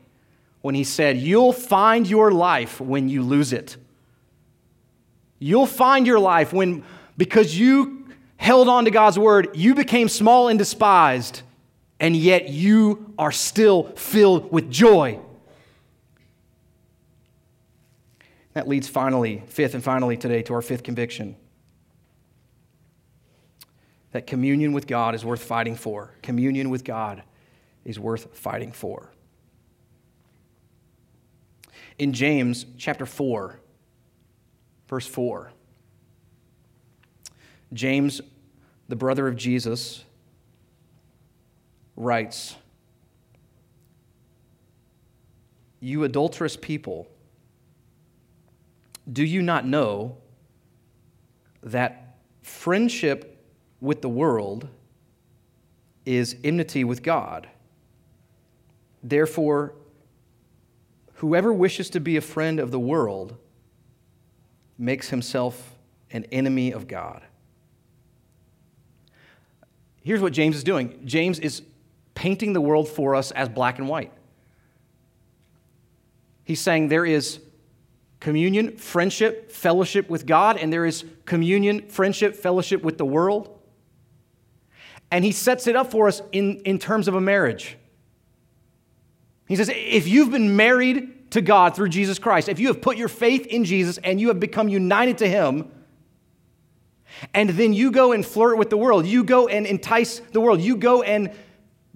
[0.62, 3.78] when he said, You'll find your life when you lose it.
[5.40, 6.84] You'll find your life when,
[7.18, 8.08] because you
[8.38, 11.42] held on to God's word, you became small and despised,
[12.00, 15.20] and yet you are still filled with joy.
[18.54, 21.36] That leads finally, fifth and finally today, to our fifth conviction
[24.16, 26.13] that communion with God is worth fighting for.
[26.22, 27.22] Communion with God
[27.84, 29.11] is worth fighting for.
[31.99, 33.59] In James chapter 4,
[34.88, 35.51] verse 4,
[37.74, 38.22] James,
[38.88, 40.05] the brother of Jesus,
[41.97, 42.55] writes,
[45.82, 47.09] You adulterous people,
[49.11, 50.16] do you not know
[51.61, 53.35] that friendship
[53.86, 54.68] with the world
[56.06, 57.48] is enmity with God?
[59.04, 59.74] Therefore,
[61.16, 63.38] whoever wishes to be a friend of the world
[64.78, 65.76] makes himself
[66.12, 67.22] an enemy of God.
[70.04, 71.62] Here's what James is doing James is
[72.14, 74.12] painting the world for us as black and white.
[76.44, 77.40] He's saying there is
[78.20, 83.55] communion, friendship, fellowship with God, and there is communion, friendship, fellowship with the world.
[85.16, 87.78] And he sets it up for us in, in terms of a marriage.
[89.47, 92.97] He says, if you've been married to God through Jesus Christ, if you have put
[92.97, 95.72] your faith in Jesus and you have become united to Him,
[97.34, 100.59] and then you go and flirt with the world, you go and entice the world,
[100.59, 101.32] you go and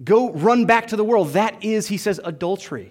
[0.02, 2.90] go run back to the world, that is, he says, adultery.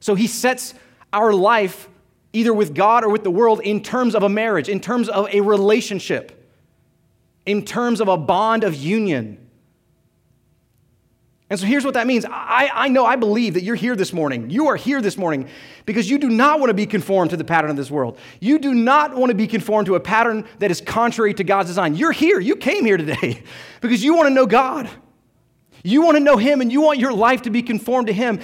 [0.00, 0.72] So he sets
[1.12, 1.90] our life
[2.32, 5.28] either with God or with the world in terms of a marriage, in terms of
[5.28, 6.39] a relationship,
[7.46, 9.50] in terms of a bond of union.
[11.50, 12.24] And so here's what that means.
[12.24, 14.50] I, I know, I believe that you're here this morning.
[14.50, 15.48] You are here this morning
[15.84, 18.18] because you do not want to be conformed to the pattern of this world.
[18.38, 21.68] You do not want to be conformed to a pattern that is contrary to God's
[21.68, 21.96] design.
[21.96, 22.38] You're here.
[22.38, 23.42] You came here today
[23.80, 24.88] because you want to know God.
[25.82, 28.38] You want to know Him and you want your life to be conformed to Him.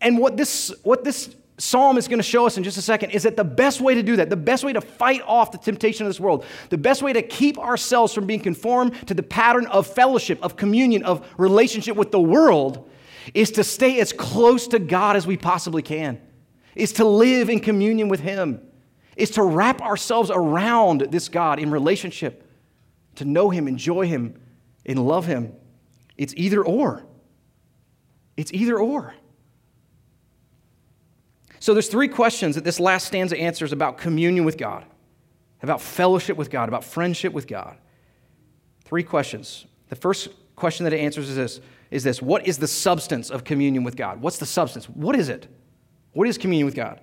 [0.00, 3.10] And what this, what this psalm is going to show us in just a second
[3.10, 5.58] is that the best way to do that, the best way to fight off the
[5.58, 9.22] temptation of this world, the best way to keep ourselves from being conformed to the
[9.22, 12.88] pattern of fellowship, of communion, of relationship with the world,
[13.34, 16.20] is to stay as close to God as we possibly can,
[16.74, 18.60] is to live in communion with Him,
[19.16, 22.48] is to wrap ourselves around this God in relationship,
[23.16, 24.40] to know Him, enjoy Him,
[24.86, 25.52] and love Him.
[26.16, 27.04] It's either or.
[28.36, 29.14] It's either or.
[31.68, 34.86] So there's three questions that this last stanza answers about communion with God,
[35.62, 37.76] about fellowship with God, about friendship with God.
[38.86, 39.66] Three questions.
[39.90, 41.60] The first question that it answers is this,
[41.90, 44.22] is this What is the substance of communion with God?
[44.22, 44.88] What's the substance?
[44.88, 45.46] What is it?
[46.14, 47.02] What is communion with God?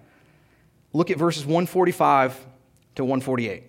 [0.93, 2.47] Look at verses 145
[2.95, 3.65] to 148.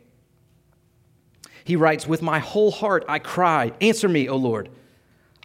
[1.64, 4.70] He writes, With my whole heart I cry, Answer me, O Lord.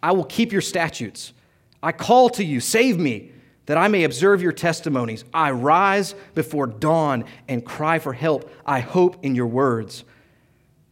[0.01, 1.33] I will keep your statutes.
[1.83, 3.33] I call to you, save me,
[3.71, 5.23] that I may observe your testimonies.
[5.33, 8.51] I rise before dawn and cry for help.
[8.65, 10.03] I hope in your words.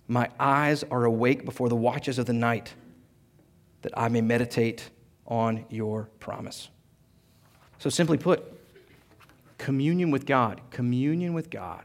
[0.07, 2.73] My eyes are awake before the watches of the night,
[3.81, 4.91] that I may meditate
[5.27, 6.69] on your promise.
[7.79, 8.45] So, simply put,
[9.57, 11.83] communion with God, communion with God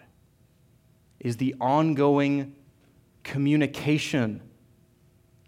[1.19, 2.55] is the ongoing
[3.25, 4.41] communication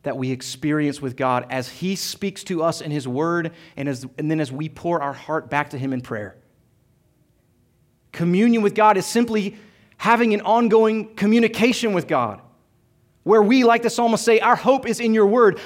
[0.07, 4.07] that we experience with God as He speaks to us in His Word and, as,
[4.19, 6.37] and then as we pour our heart back to Him in prayer.
[8.13, 9.57] Communion with God is simply
[9.97, 12.41] having an ongoing communication with God,
[13.25, 15.59] where we, like the psalmist, say, Our hope is in your Word.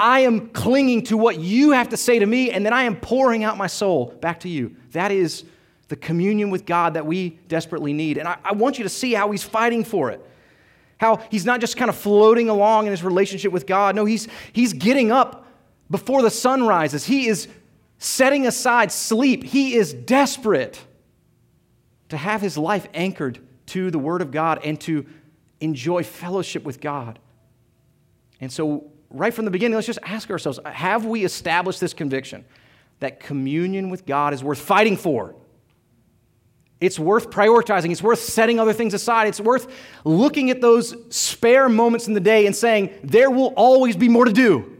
[0.00, 2.96] I am clinging to what you have to say to me, and then I am
[2.96, 4.76] pouring out my soul back to you.
[4.92, 5.44] That is
[5.88, 8.16] the communion with God that we desperately need.
[8.16, 10.26] And I, I want you to see how He's fighting for it
[10.98, 13.94] how he's not just kind of floating along in his relationship with God.
[13.94, 15.46] No, he's, he's getting up
[15.90, 17.04] before the sun rises.
[17.04, 17.48] He is
[17.98, 19.44] setting aside sleep.
[19.44, 20.80] He is desperate
[22.08, 25.06] to have his life anchored to the Word of God and to
[25.60, 27.18] enjoy fellowship with God.
[28.40, 32.44] And so, right from the beginning, let's just ask ourselves have we established this conviction
[33.00, 35.34] that communion with God is worth fighting for?
[36.84, 37.90] It's worth prioritizing.
[37.90, 39.28] It's worth setting other things aside.
[39.28, 39.72] It's worth
[40.04, 44.24] looking at those spare moments in the day and saying, there will always be more
[44.24, 44.76] to do.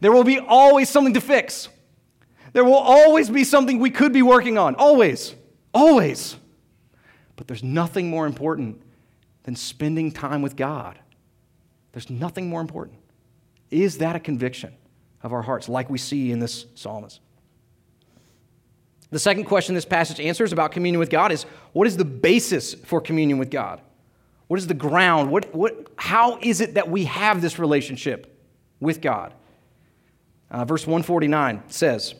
[0.00, 1.68] There will be always something to fix.
[2.52, 4.74] There will always be something we could be working on.
[4.74, 5.34] Always.
[5.72, 6.36] Always.
[7.36, 8.82] But there's nothing more important
[9.44, 10.98] than spending time with God.
[11.92, 12.98] There's nothing more important.
[13.70, 14.74] Is that a conviction
[15.22, 17.20] of our hearts, like we see in this psalmist?
[19.10, 22.74] The second question this passage answers about communion with God is what is the basis
[22.74, 23.80] for communion with God?
[24.48, 25.30] What is the ground?
[25.30, 28.40] What, what, how is it that we have this relationship
[28.80, 29.32] with God?
[30.50, 32.14] Uh, verse 149 says,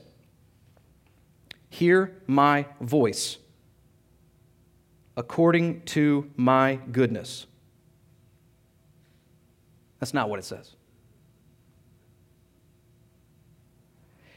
[1.68, 3.38] Hear my voice
[5.16, 7.46] according to my goodness.
[9.98, 10.74] That's not what it says.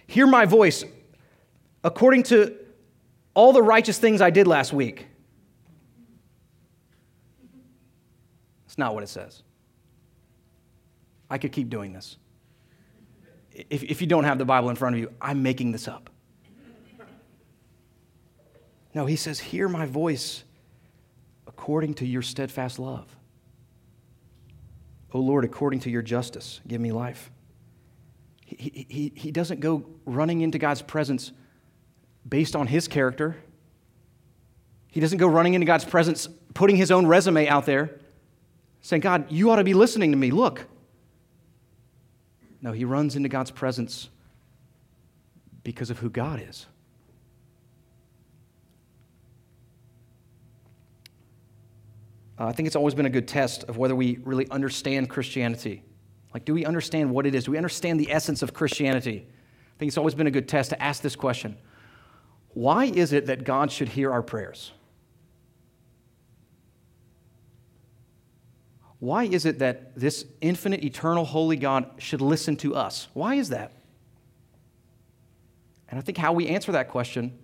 [0.07, 0.83] Hear my voice
[1.83, 2.55] according to
[3.33, 5.07] all the righteous things I did last week.
[8.65, 9.43] That's not what it says.
[11.29, 12.17] I could keep doing this.
[13.51, 16.09] If, if you don't have the Bible in front of you, I'm making this up.
[18.93, 20.43] No, he says, Hear my voice
[21.45, 23.15] according to your steadfast love.
[25.11, 27.31] O Lord, according to your justice, give me life.
[28.45, 31.31] He, he, he doesn't go running into God's presence
[32.29, 33.35] based on his character.
[34.87, 37.99] He doesn't go running into God's presence, putting his own resume out there,
[38.81, 40.31] saying, God, you ought to be listening to me.
[40.31, 40.65] Look.
[42.61, 44.09] No, he runs into God's presence
[45.63, 46.65] because of who God is.
[52.37, 55.83] Uh, I think it's always been a good test of whether we really understand Christianity.
[56.33, 57.45] Like, do we understand what it is?
[57.45, 59.27] Do we understand the essence of Christianity?
[59.27, 61.57] I think it's always been a good test to ask this question
[62.53, 64.71] why is it that God should hear our prayers?
[68.99, 73.07] Why is it that this infinite, eternal, holy God should listen to us?
[73.13, 73.71] Why is that?
[75.87, 77.37] And I think how we answer that question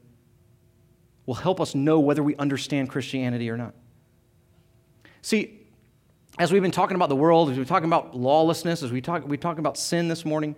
[1.25, 3.73] will help us know whether we understand Christianity or not.
[5.21, 5.61] See,
[6.37, 9.01] as we've been talking about the world, as we've been talking about lawlessness, as we
[9.01, 10.55] talk, we talk about sin this morning,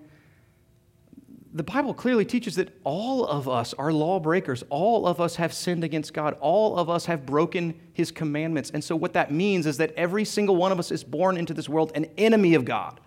[1.54, 4.64] the Bible clearly teaches that all of us are lawbreakers.
[4.70, 6.38] All of us have sinned against God.
[6.42, 8.70] All of us have broken his commandments.
[8.72, 11.54] And so, what that means is that every single one of us is born into
[11.54, 13.00] this world an enemy of God.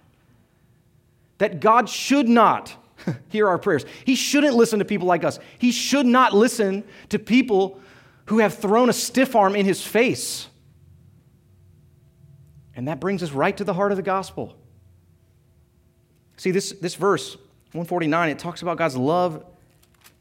[1.39, 2.75] That God should not
[3.29, 3.85] hear our prayers.
[4.05, 5.39] He shouldn't listen to people like us.
[5.59, 7.81] He should not listen to people
[8.27, 10.49] who have thrown a stiff arm in his face.
[12.75, 14.57] And that brings us right to the heart of the gospel.
[16.37, 17.37] See, this, this verse
[17.73, 19.45] 149, it talks about God's love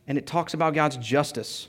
[0.08, 1.68] and it talks about God's justice.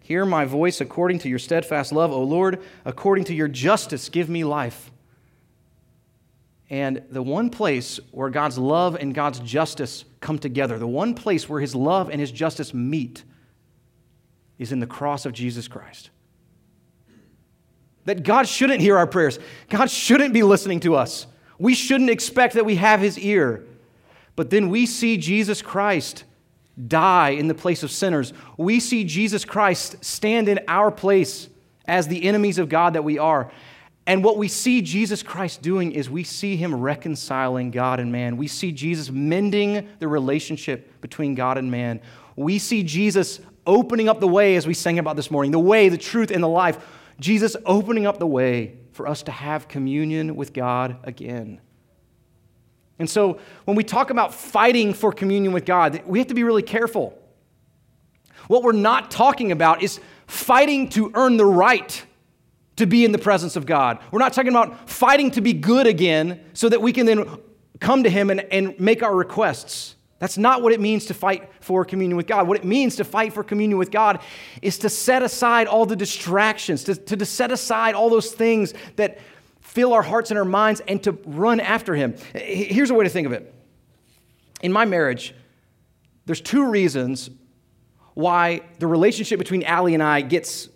[0.00, 4.28] Hear my voice according to your steadfast love, O Lord, according to your justice, give
[4.28, 4.90] me life.
[6.68, 11.48] And the one place where God's love and God's justice come together, the one place
[11.48, 13.24] where his love and his justice meet,
[14.58, 16.10] is in the cross of Jesus Christ.
[18.04, 19.38] That God shouldn't hear our prayers,
[19.68, 21.26] God shouldn't be listening to us.
[21.58, 23.64] We shouldn't expect that we have his ear.
[24.36, 26.24] But then we see Jesus Christ
[26.88, 28.32] die in the place of sinners.
[28.56, 31.48] We see Jesus Christ stand in our place
[31.86, 33.52] as the enemies of God that we are.
[34.06, 38.36] And what we see Jesus Christ doing is we see him reconciling God and man.
[38.36, 42.00] We see Jesus mending the relationship between God and man.
[42.34, 45.88] We see Jesus opening up the way, as we sang about this morning the way,
[45.88, 46.84] the truth, and the life.
[47.20, 51.60] Jesus opening up the way for us to have communion with God again.
[52.98, 56.44] And so when we talk about fighting for communion with God, we have to be
[56.44, 57.18] really careful.
[58.48, 62.04] What we're not talking about is fighting to earn the right
[62.76, 63.98] to be in the presence of God.
[64.10, 67.38] We're not talking about fighting to be good again so that we can then
[67.80, 69.96] come to Him and, and make our requests.
[70.18, 72.46] That's not what it means to fight for communion with God.
[72.46, 74.20] What it means to fight for communion with God
[74.62, 79.18] is to set aside all the distractions, to, to set aside all those things that
[79.72, 82.14] fill our hearts and our minds, and to run after Him.
[82.34, 83.54] Here's a way to think of it.
[84.60, 85.34] In my marriage,
[86.26, 87.30] there's two reasons
[88.12, 90.68] why the relationship between Allie and I gets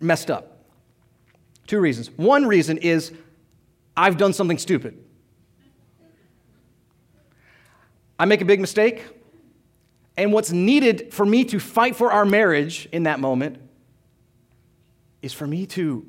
[0.00, 0.64] messed up.
[1.66, 2.10] Two reasons.
[2.16, 3.12] One reason is
[3.94, 5.04] I've done something stupid.
[8.18, 9.04] I make a big mistake,
[10.16, 13.58] and what's needed for me to fight for our marriage in that moment
[15.20, 16.06] is for me to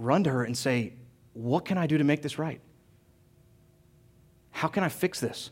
[0.00, 0.94] run to her and say,
[1.32, 2.60] What can I do to make this right?
[4.50, 5.50] How can I fix this?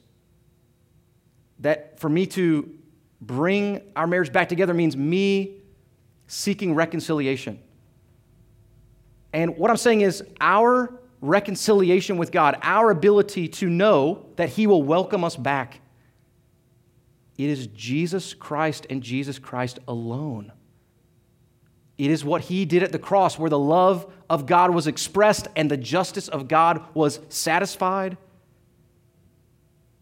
[1.60, 2.74] That for me to
[3.20, 5.58] bring our marriage back together means me
[6.26, 7.60] seeking reconciliation.
[9.32, 14.66] And what I'm saying is, our reconciliation with God, our ability to know that He
[14.66, 15.80] will welcome us back,
[17.36, 20.52] it is Jesus Christ and Jesus Christ alone.
[21.98, 25.48] It is what He did at the cross where the love of God was expressed
[25.56, 28.16] and the justice of God was satisfied.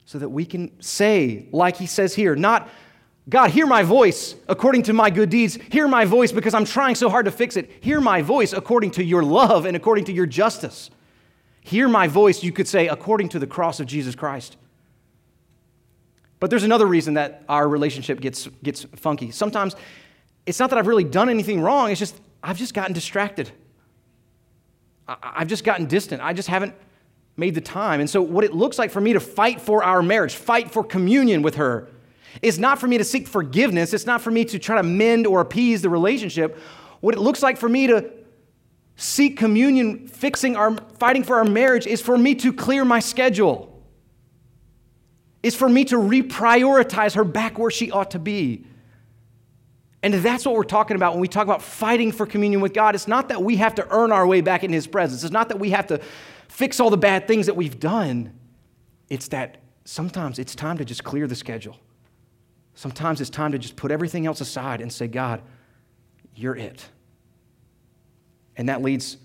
[0.05, 2.69] So that we can say, like He says here, not
[3.29, 5.59] God, hear my voice according to my good deeds.
[5.71, 7.71] Hear my voice because I'm trying so hard to fix it.
[7.81, 10.91] Hear my voice according to your love and according to your justice.
[11.63, 14.57] Hear my voice, you could say, according to the cross of Jesus Christ.
[16.39, 19.33] But there's another reason that our relationship gets, gets funky.
[19.33, 19.75] Sometimes
[20.47, 23.51] it's not that I've really done anything wrong, it's just I've just gotten distracted.
[25.09, 26.23] I've just gotten distant.
[26.23, 26.75] I just haven't
[27.37, 28.01] made the time.
[28.01, 30.83] And so, what it looks like for me to fight for our marriage, fight for
[30.83, 31.89] communion with her,
[32.43, 33.93] is not for me to seek forgiveness.
[33.93, 36.59] It's not for me to try to mend or appease the relationship.
[37.01, 38.11] What it looks like for me to
[38.97, 43.73] seek communion, fixing our, fighting for our marriage, is for me to clear my schedule.
[45.43, 48.67] Is for me to reprioritize her back where she ought to be.
[50.03, 52.95] And that's what we're talking about when we talk about fighting for communion with God.
[52.95, 55.25] It's not that we have to earn our way back in His presence.
[55.25, 56.01] It's not that we have to
[56.49, 58.33] fix all the bad things that we've done.
[59.09, 61.77] It's that sometimes it's time to just clear the schedule.
[62.75, 65.41] Sometimes it's time to just put everything else aside and say, God,
[66.35, 66.87] you're it.
[68.57, 69.17] And that leads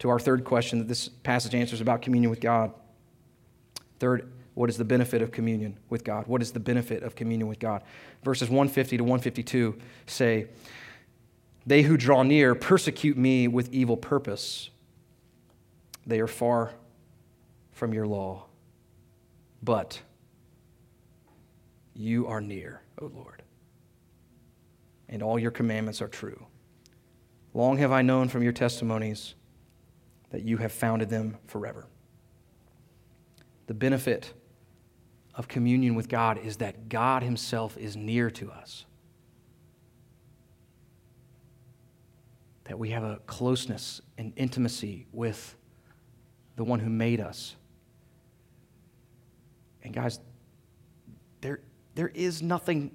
[0.00, 2.72] to our third question that this passage answers about communion with God.
[3.98, 6.26] Third, what is the benefit of communion with God?
[6.26, 7.82] What is the benefit of communion with God?
[8.22, 10.48] Verses 150 to 152 say,
[11.64, 14.68] They who draw near persecute me with evil purpose.
[16.06, 16.74] They are far
[17.72, 18.48] from your law.
[19.62, 20.02] But
[21.94, 23.42] you are near, O Lord,
[25.08, 26.44] and all your commandments are true.
[27.54, 29.32] Long have I known from your testimonies
[30.28, 31.86] that you have founded them forever.
[33.66, 34.34] The benefit
[35.34, 38.84] of communion with God is that God Himself is near to us.
[42.64, 45.56] That we have a closeness and intimacy with
[46.56, 47.56] the one who made us.
[49.82, 50.20] And guys,
[51.40, 51.60] there,
[51.94, 52.92] there is nothing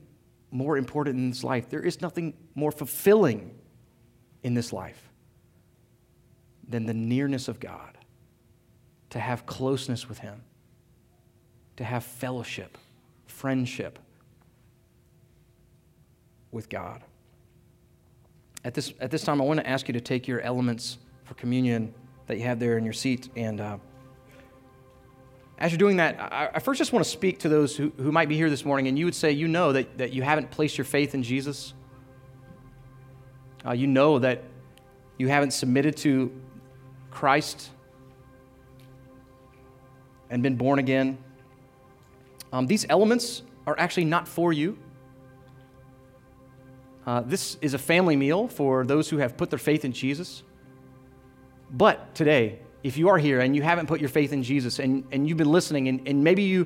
[0.52, 1.70] more important in this life.
[1.70, 3.54] There is nothing more fulfilling
[4.44, 5.10] in this life
[6.68, 7.98] than the nearness of God,
[9.10, 10.44] to have closeness with Him,
[11.78, 12.78] to have fellowship,
[13.28, 14.00] friendship
[16.52, 17.02] with God.
[18.64, 21.34] At this, at this time, I want to ask you to take your elements for
[21.36, 21.94] communion
[22.28, 23.62] that you have there in your seat and.
[23.62, 23.78] Uh,
[25.58, 28.12] as you're doing that, I, I first just want to speak to those who, who
[28.12, 30.52] might be here this morning and you would say, you know that, that you haven't
[30.52, 31.74] placed your faith in Jesus.
[33.66, 34.44] Uh, you know that
[35.18, 36.32] you haven't submitted to
[37.10, 37.70] Christ
[40.30, 41.18] and been born again.
[42.56, 44.78] Um, these elements are actually not for you.
[47.06, 50.42] Uh, this is a family meal for those who have put their faith in Jesus.
[51.70, 55.04] But today, if you are here and you haven't put your faith in Jesus and,
[55.12, 56.66] and you've been listening, and, and maybe you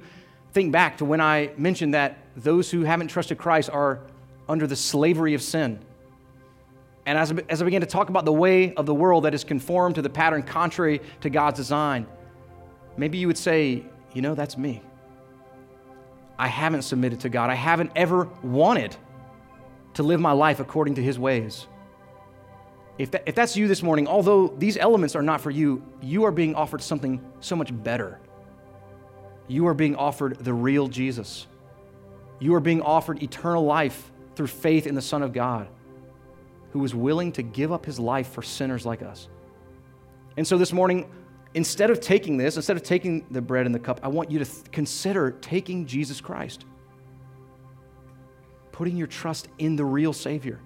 [0.51, 4.01] think back to when I mentioned that those who haven't trusted Christ are
[4.47, 5.79] under the slavery of sin.
[7.07, 9.43] And as, as I began to talk about the way of the world that is
[9.43, 12.05] conformed to the pattern contrary to God's design,
[12.95, 13.83] maybe you would say,
[14.13, 14.83] you know, that's me.
[16.39, 17.49] I haven't submitted to God.
[17.49, 18.95] I haven't ever wanted
[19.95, 21.67] to live my life according to His ways.
[22.97, 26.23] If, that, if that's you this morning, although these elements are not for you, you
[26.23, 28.19] are being offered something so much better.
[29.47, 31.45] You are being offered the real Jesus.
[32.39, 35.67] You are being offered eternal life through faith in the Son of God
[36.71, 39.27] who was willing to give up his life for sinners like us.
[40.37, 41.09] And so this morning,
[41.53, 44.39] instead of taking this, instead of taking the bread and the cup, I want you
[44.39, 46.65] to th- consider taking Jesus Christ,
[48.71, 50.59] putting your trust in the real Savior.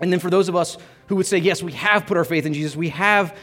[0.00, 0.78] And then for those of us
[1.08, 3.36] who would say, yes, we have put our faith in Jesus, we have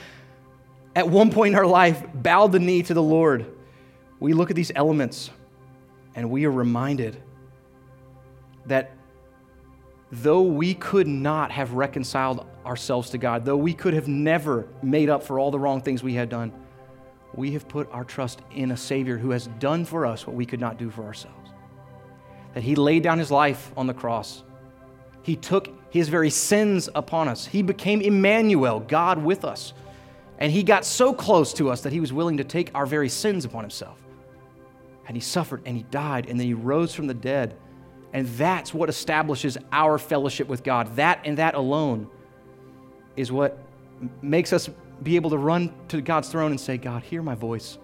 [0.96, 3.46] at one point in our life bowed the knee to the Lord,
[4.20, 5.30] we look at these elements
[6.16, 7.22] and we are reminded
[8.66, 8.92] that
[10.12, 15.10] though we could not have reconciled ourselves to God, though we could have never made
[15.10, 16.52] up for all the wrong things we had done,
[17.34, 20.46] we have put our trust in a Savior who has done for us what we
[20.46, 21.52] could not do for ourselves.
[22.54, 24.44] That He laid down His life on the cross.
[25.22, 27.46] He took His very sins upon us.
[27.46, 29.74] He became Emmanuel, God with us.
[30.38, 33.10] And He got so close to us that He was willing to take our very
[33.10, 33.98] sins upon Himself.
[35.08, 37.56] And He suffered and He died and then He rose from the dead
[38.16, 40.96] and that's what establishes our fellowship with God.
[40.96, 42.10] That and that alone
[43.16, 43.58] is what
[44.22, 44.70] makes us
[45.04, 47.78] be able to run to God's throne and say, God, hear my voice.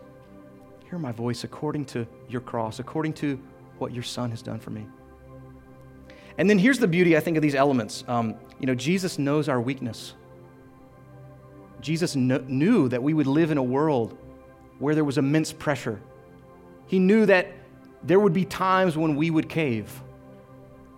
[0.89, 3.39] Hear my voice according to your cross, according to
[3.77, 4.85] what your Son has done for me.
[6.37, 8.03] And then here's the beauty, I think, of these elements.
[8.07, 10.13] Um, you know, Jesus knows our weakness.
[11.81, 14.17] Jesus kn- knew that we would live in a world
[14.79, 15.99] where there was immense pressure.
[16.87, 17.47] He knew that
[18.03, 20.01] there would be times when we would cave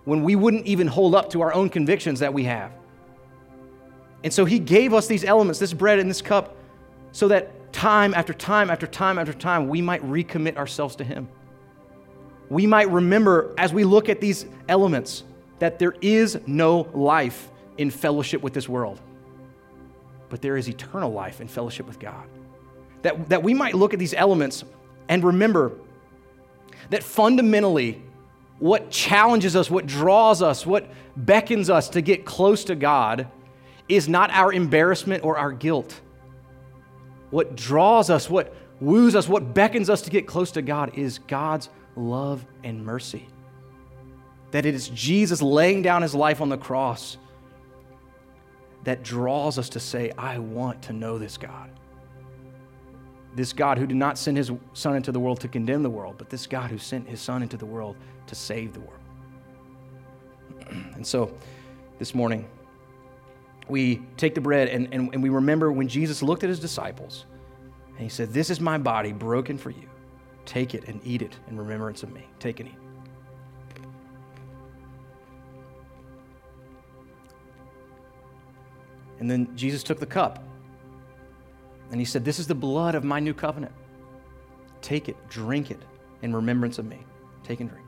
[0.05, 2.71] when we wouldn't even hold up to our own convictions that we have.
[4.23, 6.55] And so he gave us these elements, this bread and this cup,
[7.11, 11.27] so that time after time after time after time we might recommit ourselves to him.
[12.49, 15.23] We might remember as we look at these elements
[15.59, 19.01] that there is no life in fellowship with this world,
[20.29, 22.27] but there is eternal life in fellowship with God.
[23.01, 24.63] That, that we might look at these elements
[25.09, 25.73] and remember
[26.89, 28.01] that fundamentally
[28.59, 33.27] what challenges us, what draws us, what beckons us to get close to God
[33.89, 35.99] is not our embarrassment or our guilt.
[37.29, 41.19] What draws us, what woos us, what beckons us to get close to God is
[41.19, 43.27] God's love and mercy.
[44.51, 47.17] That it is Jesus laying down his life on the cross
[48.83, 51.69] that draws us to say, I want to know this God.
[53.35, 56.15] This God who did not send his Son into the world to condemn the world,
[56.17, 57.95] but this God who sent his Son into the world
[58.27, 58.99] to save the world.
[60.69, 61.33] and so
[61.97, 62.47] this morning,
[63.69, 67.25] we take the bread and, and, and we remember when Jesus looked at his disciples
[67.89, 69.87] and he said, This is my body broken for you.
[70.45, 72.27] Take it and eat it in remembrance of me.
[72.39, 72.75] Take and eat.
[79.19, 80.43] And then Jesus took the cup
[81.91, 83.73] and he said, This is the blood of my new covenant.
[84.81, 85.79] Take it, drink it
[86.21, 87.05] in remembrance of me.
[87.43, 87.82] Take and drink.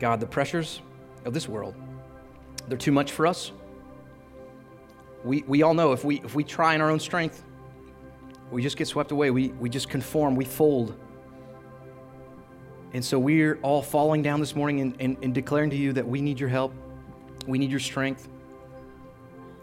[0.00, 0.80] God, the pressures
[1.24, 1.74] of this world,
[2.66, 3.52] they're too much for us.
[5.22, 7.44] We, we all know if we, if we try in our own strength,
[8.50, 9.30] we just get swept away.
[9.30, 10.98] We, we just conform, we fold.
[12.92, 16.08] And so we're all falling down this morning and, and, and declaring to you that
[16.08, 16.72] we need your help,
[17.46, 18.28] we need your strength.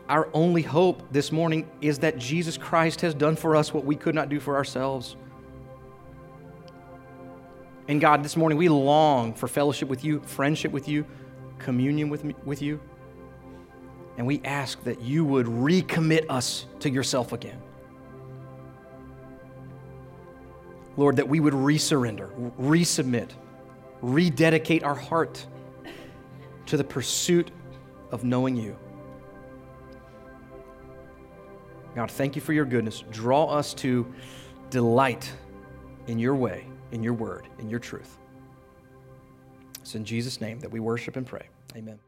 [0.07, 3.95] Our only hope this morning is that Jesus Christ has done for us what we
[3.95, 5.17] could not do for ourselves.
[7.87, 11.05] And God, this morning we long for fellowship with you, friendship with you,
[11.57, 12.81] communion with, me, with you.
[14.17, 17.61] And we ask that you would recommit us to yourself again.
[20.97, 22.29] Lord, that we would resurrender,
[22.59, 23.29] resubmit,
[24.01, 25.45] rededicate our heart
[26.65, 27.51] to the pursuit
[28.11, 28.75] of knowing you.
[31.95, 33.03] God, thank you for your goodness.
[33.11, 34.11] Draw us to
[34.71, 35.31] delight
[36.07, 38.17] in your way in your word, in your truth.
[39.81, 41.47] It's in Jesus' name that we worship and pray.
[41.75, 41.99] Amen.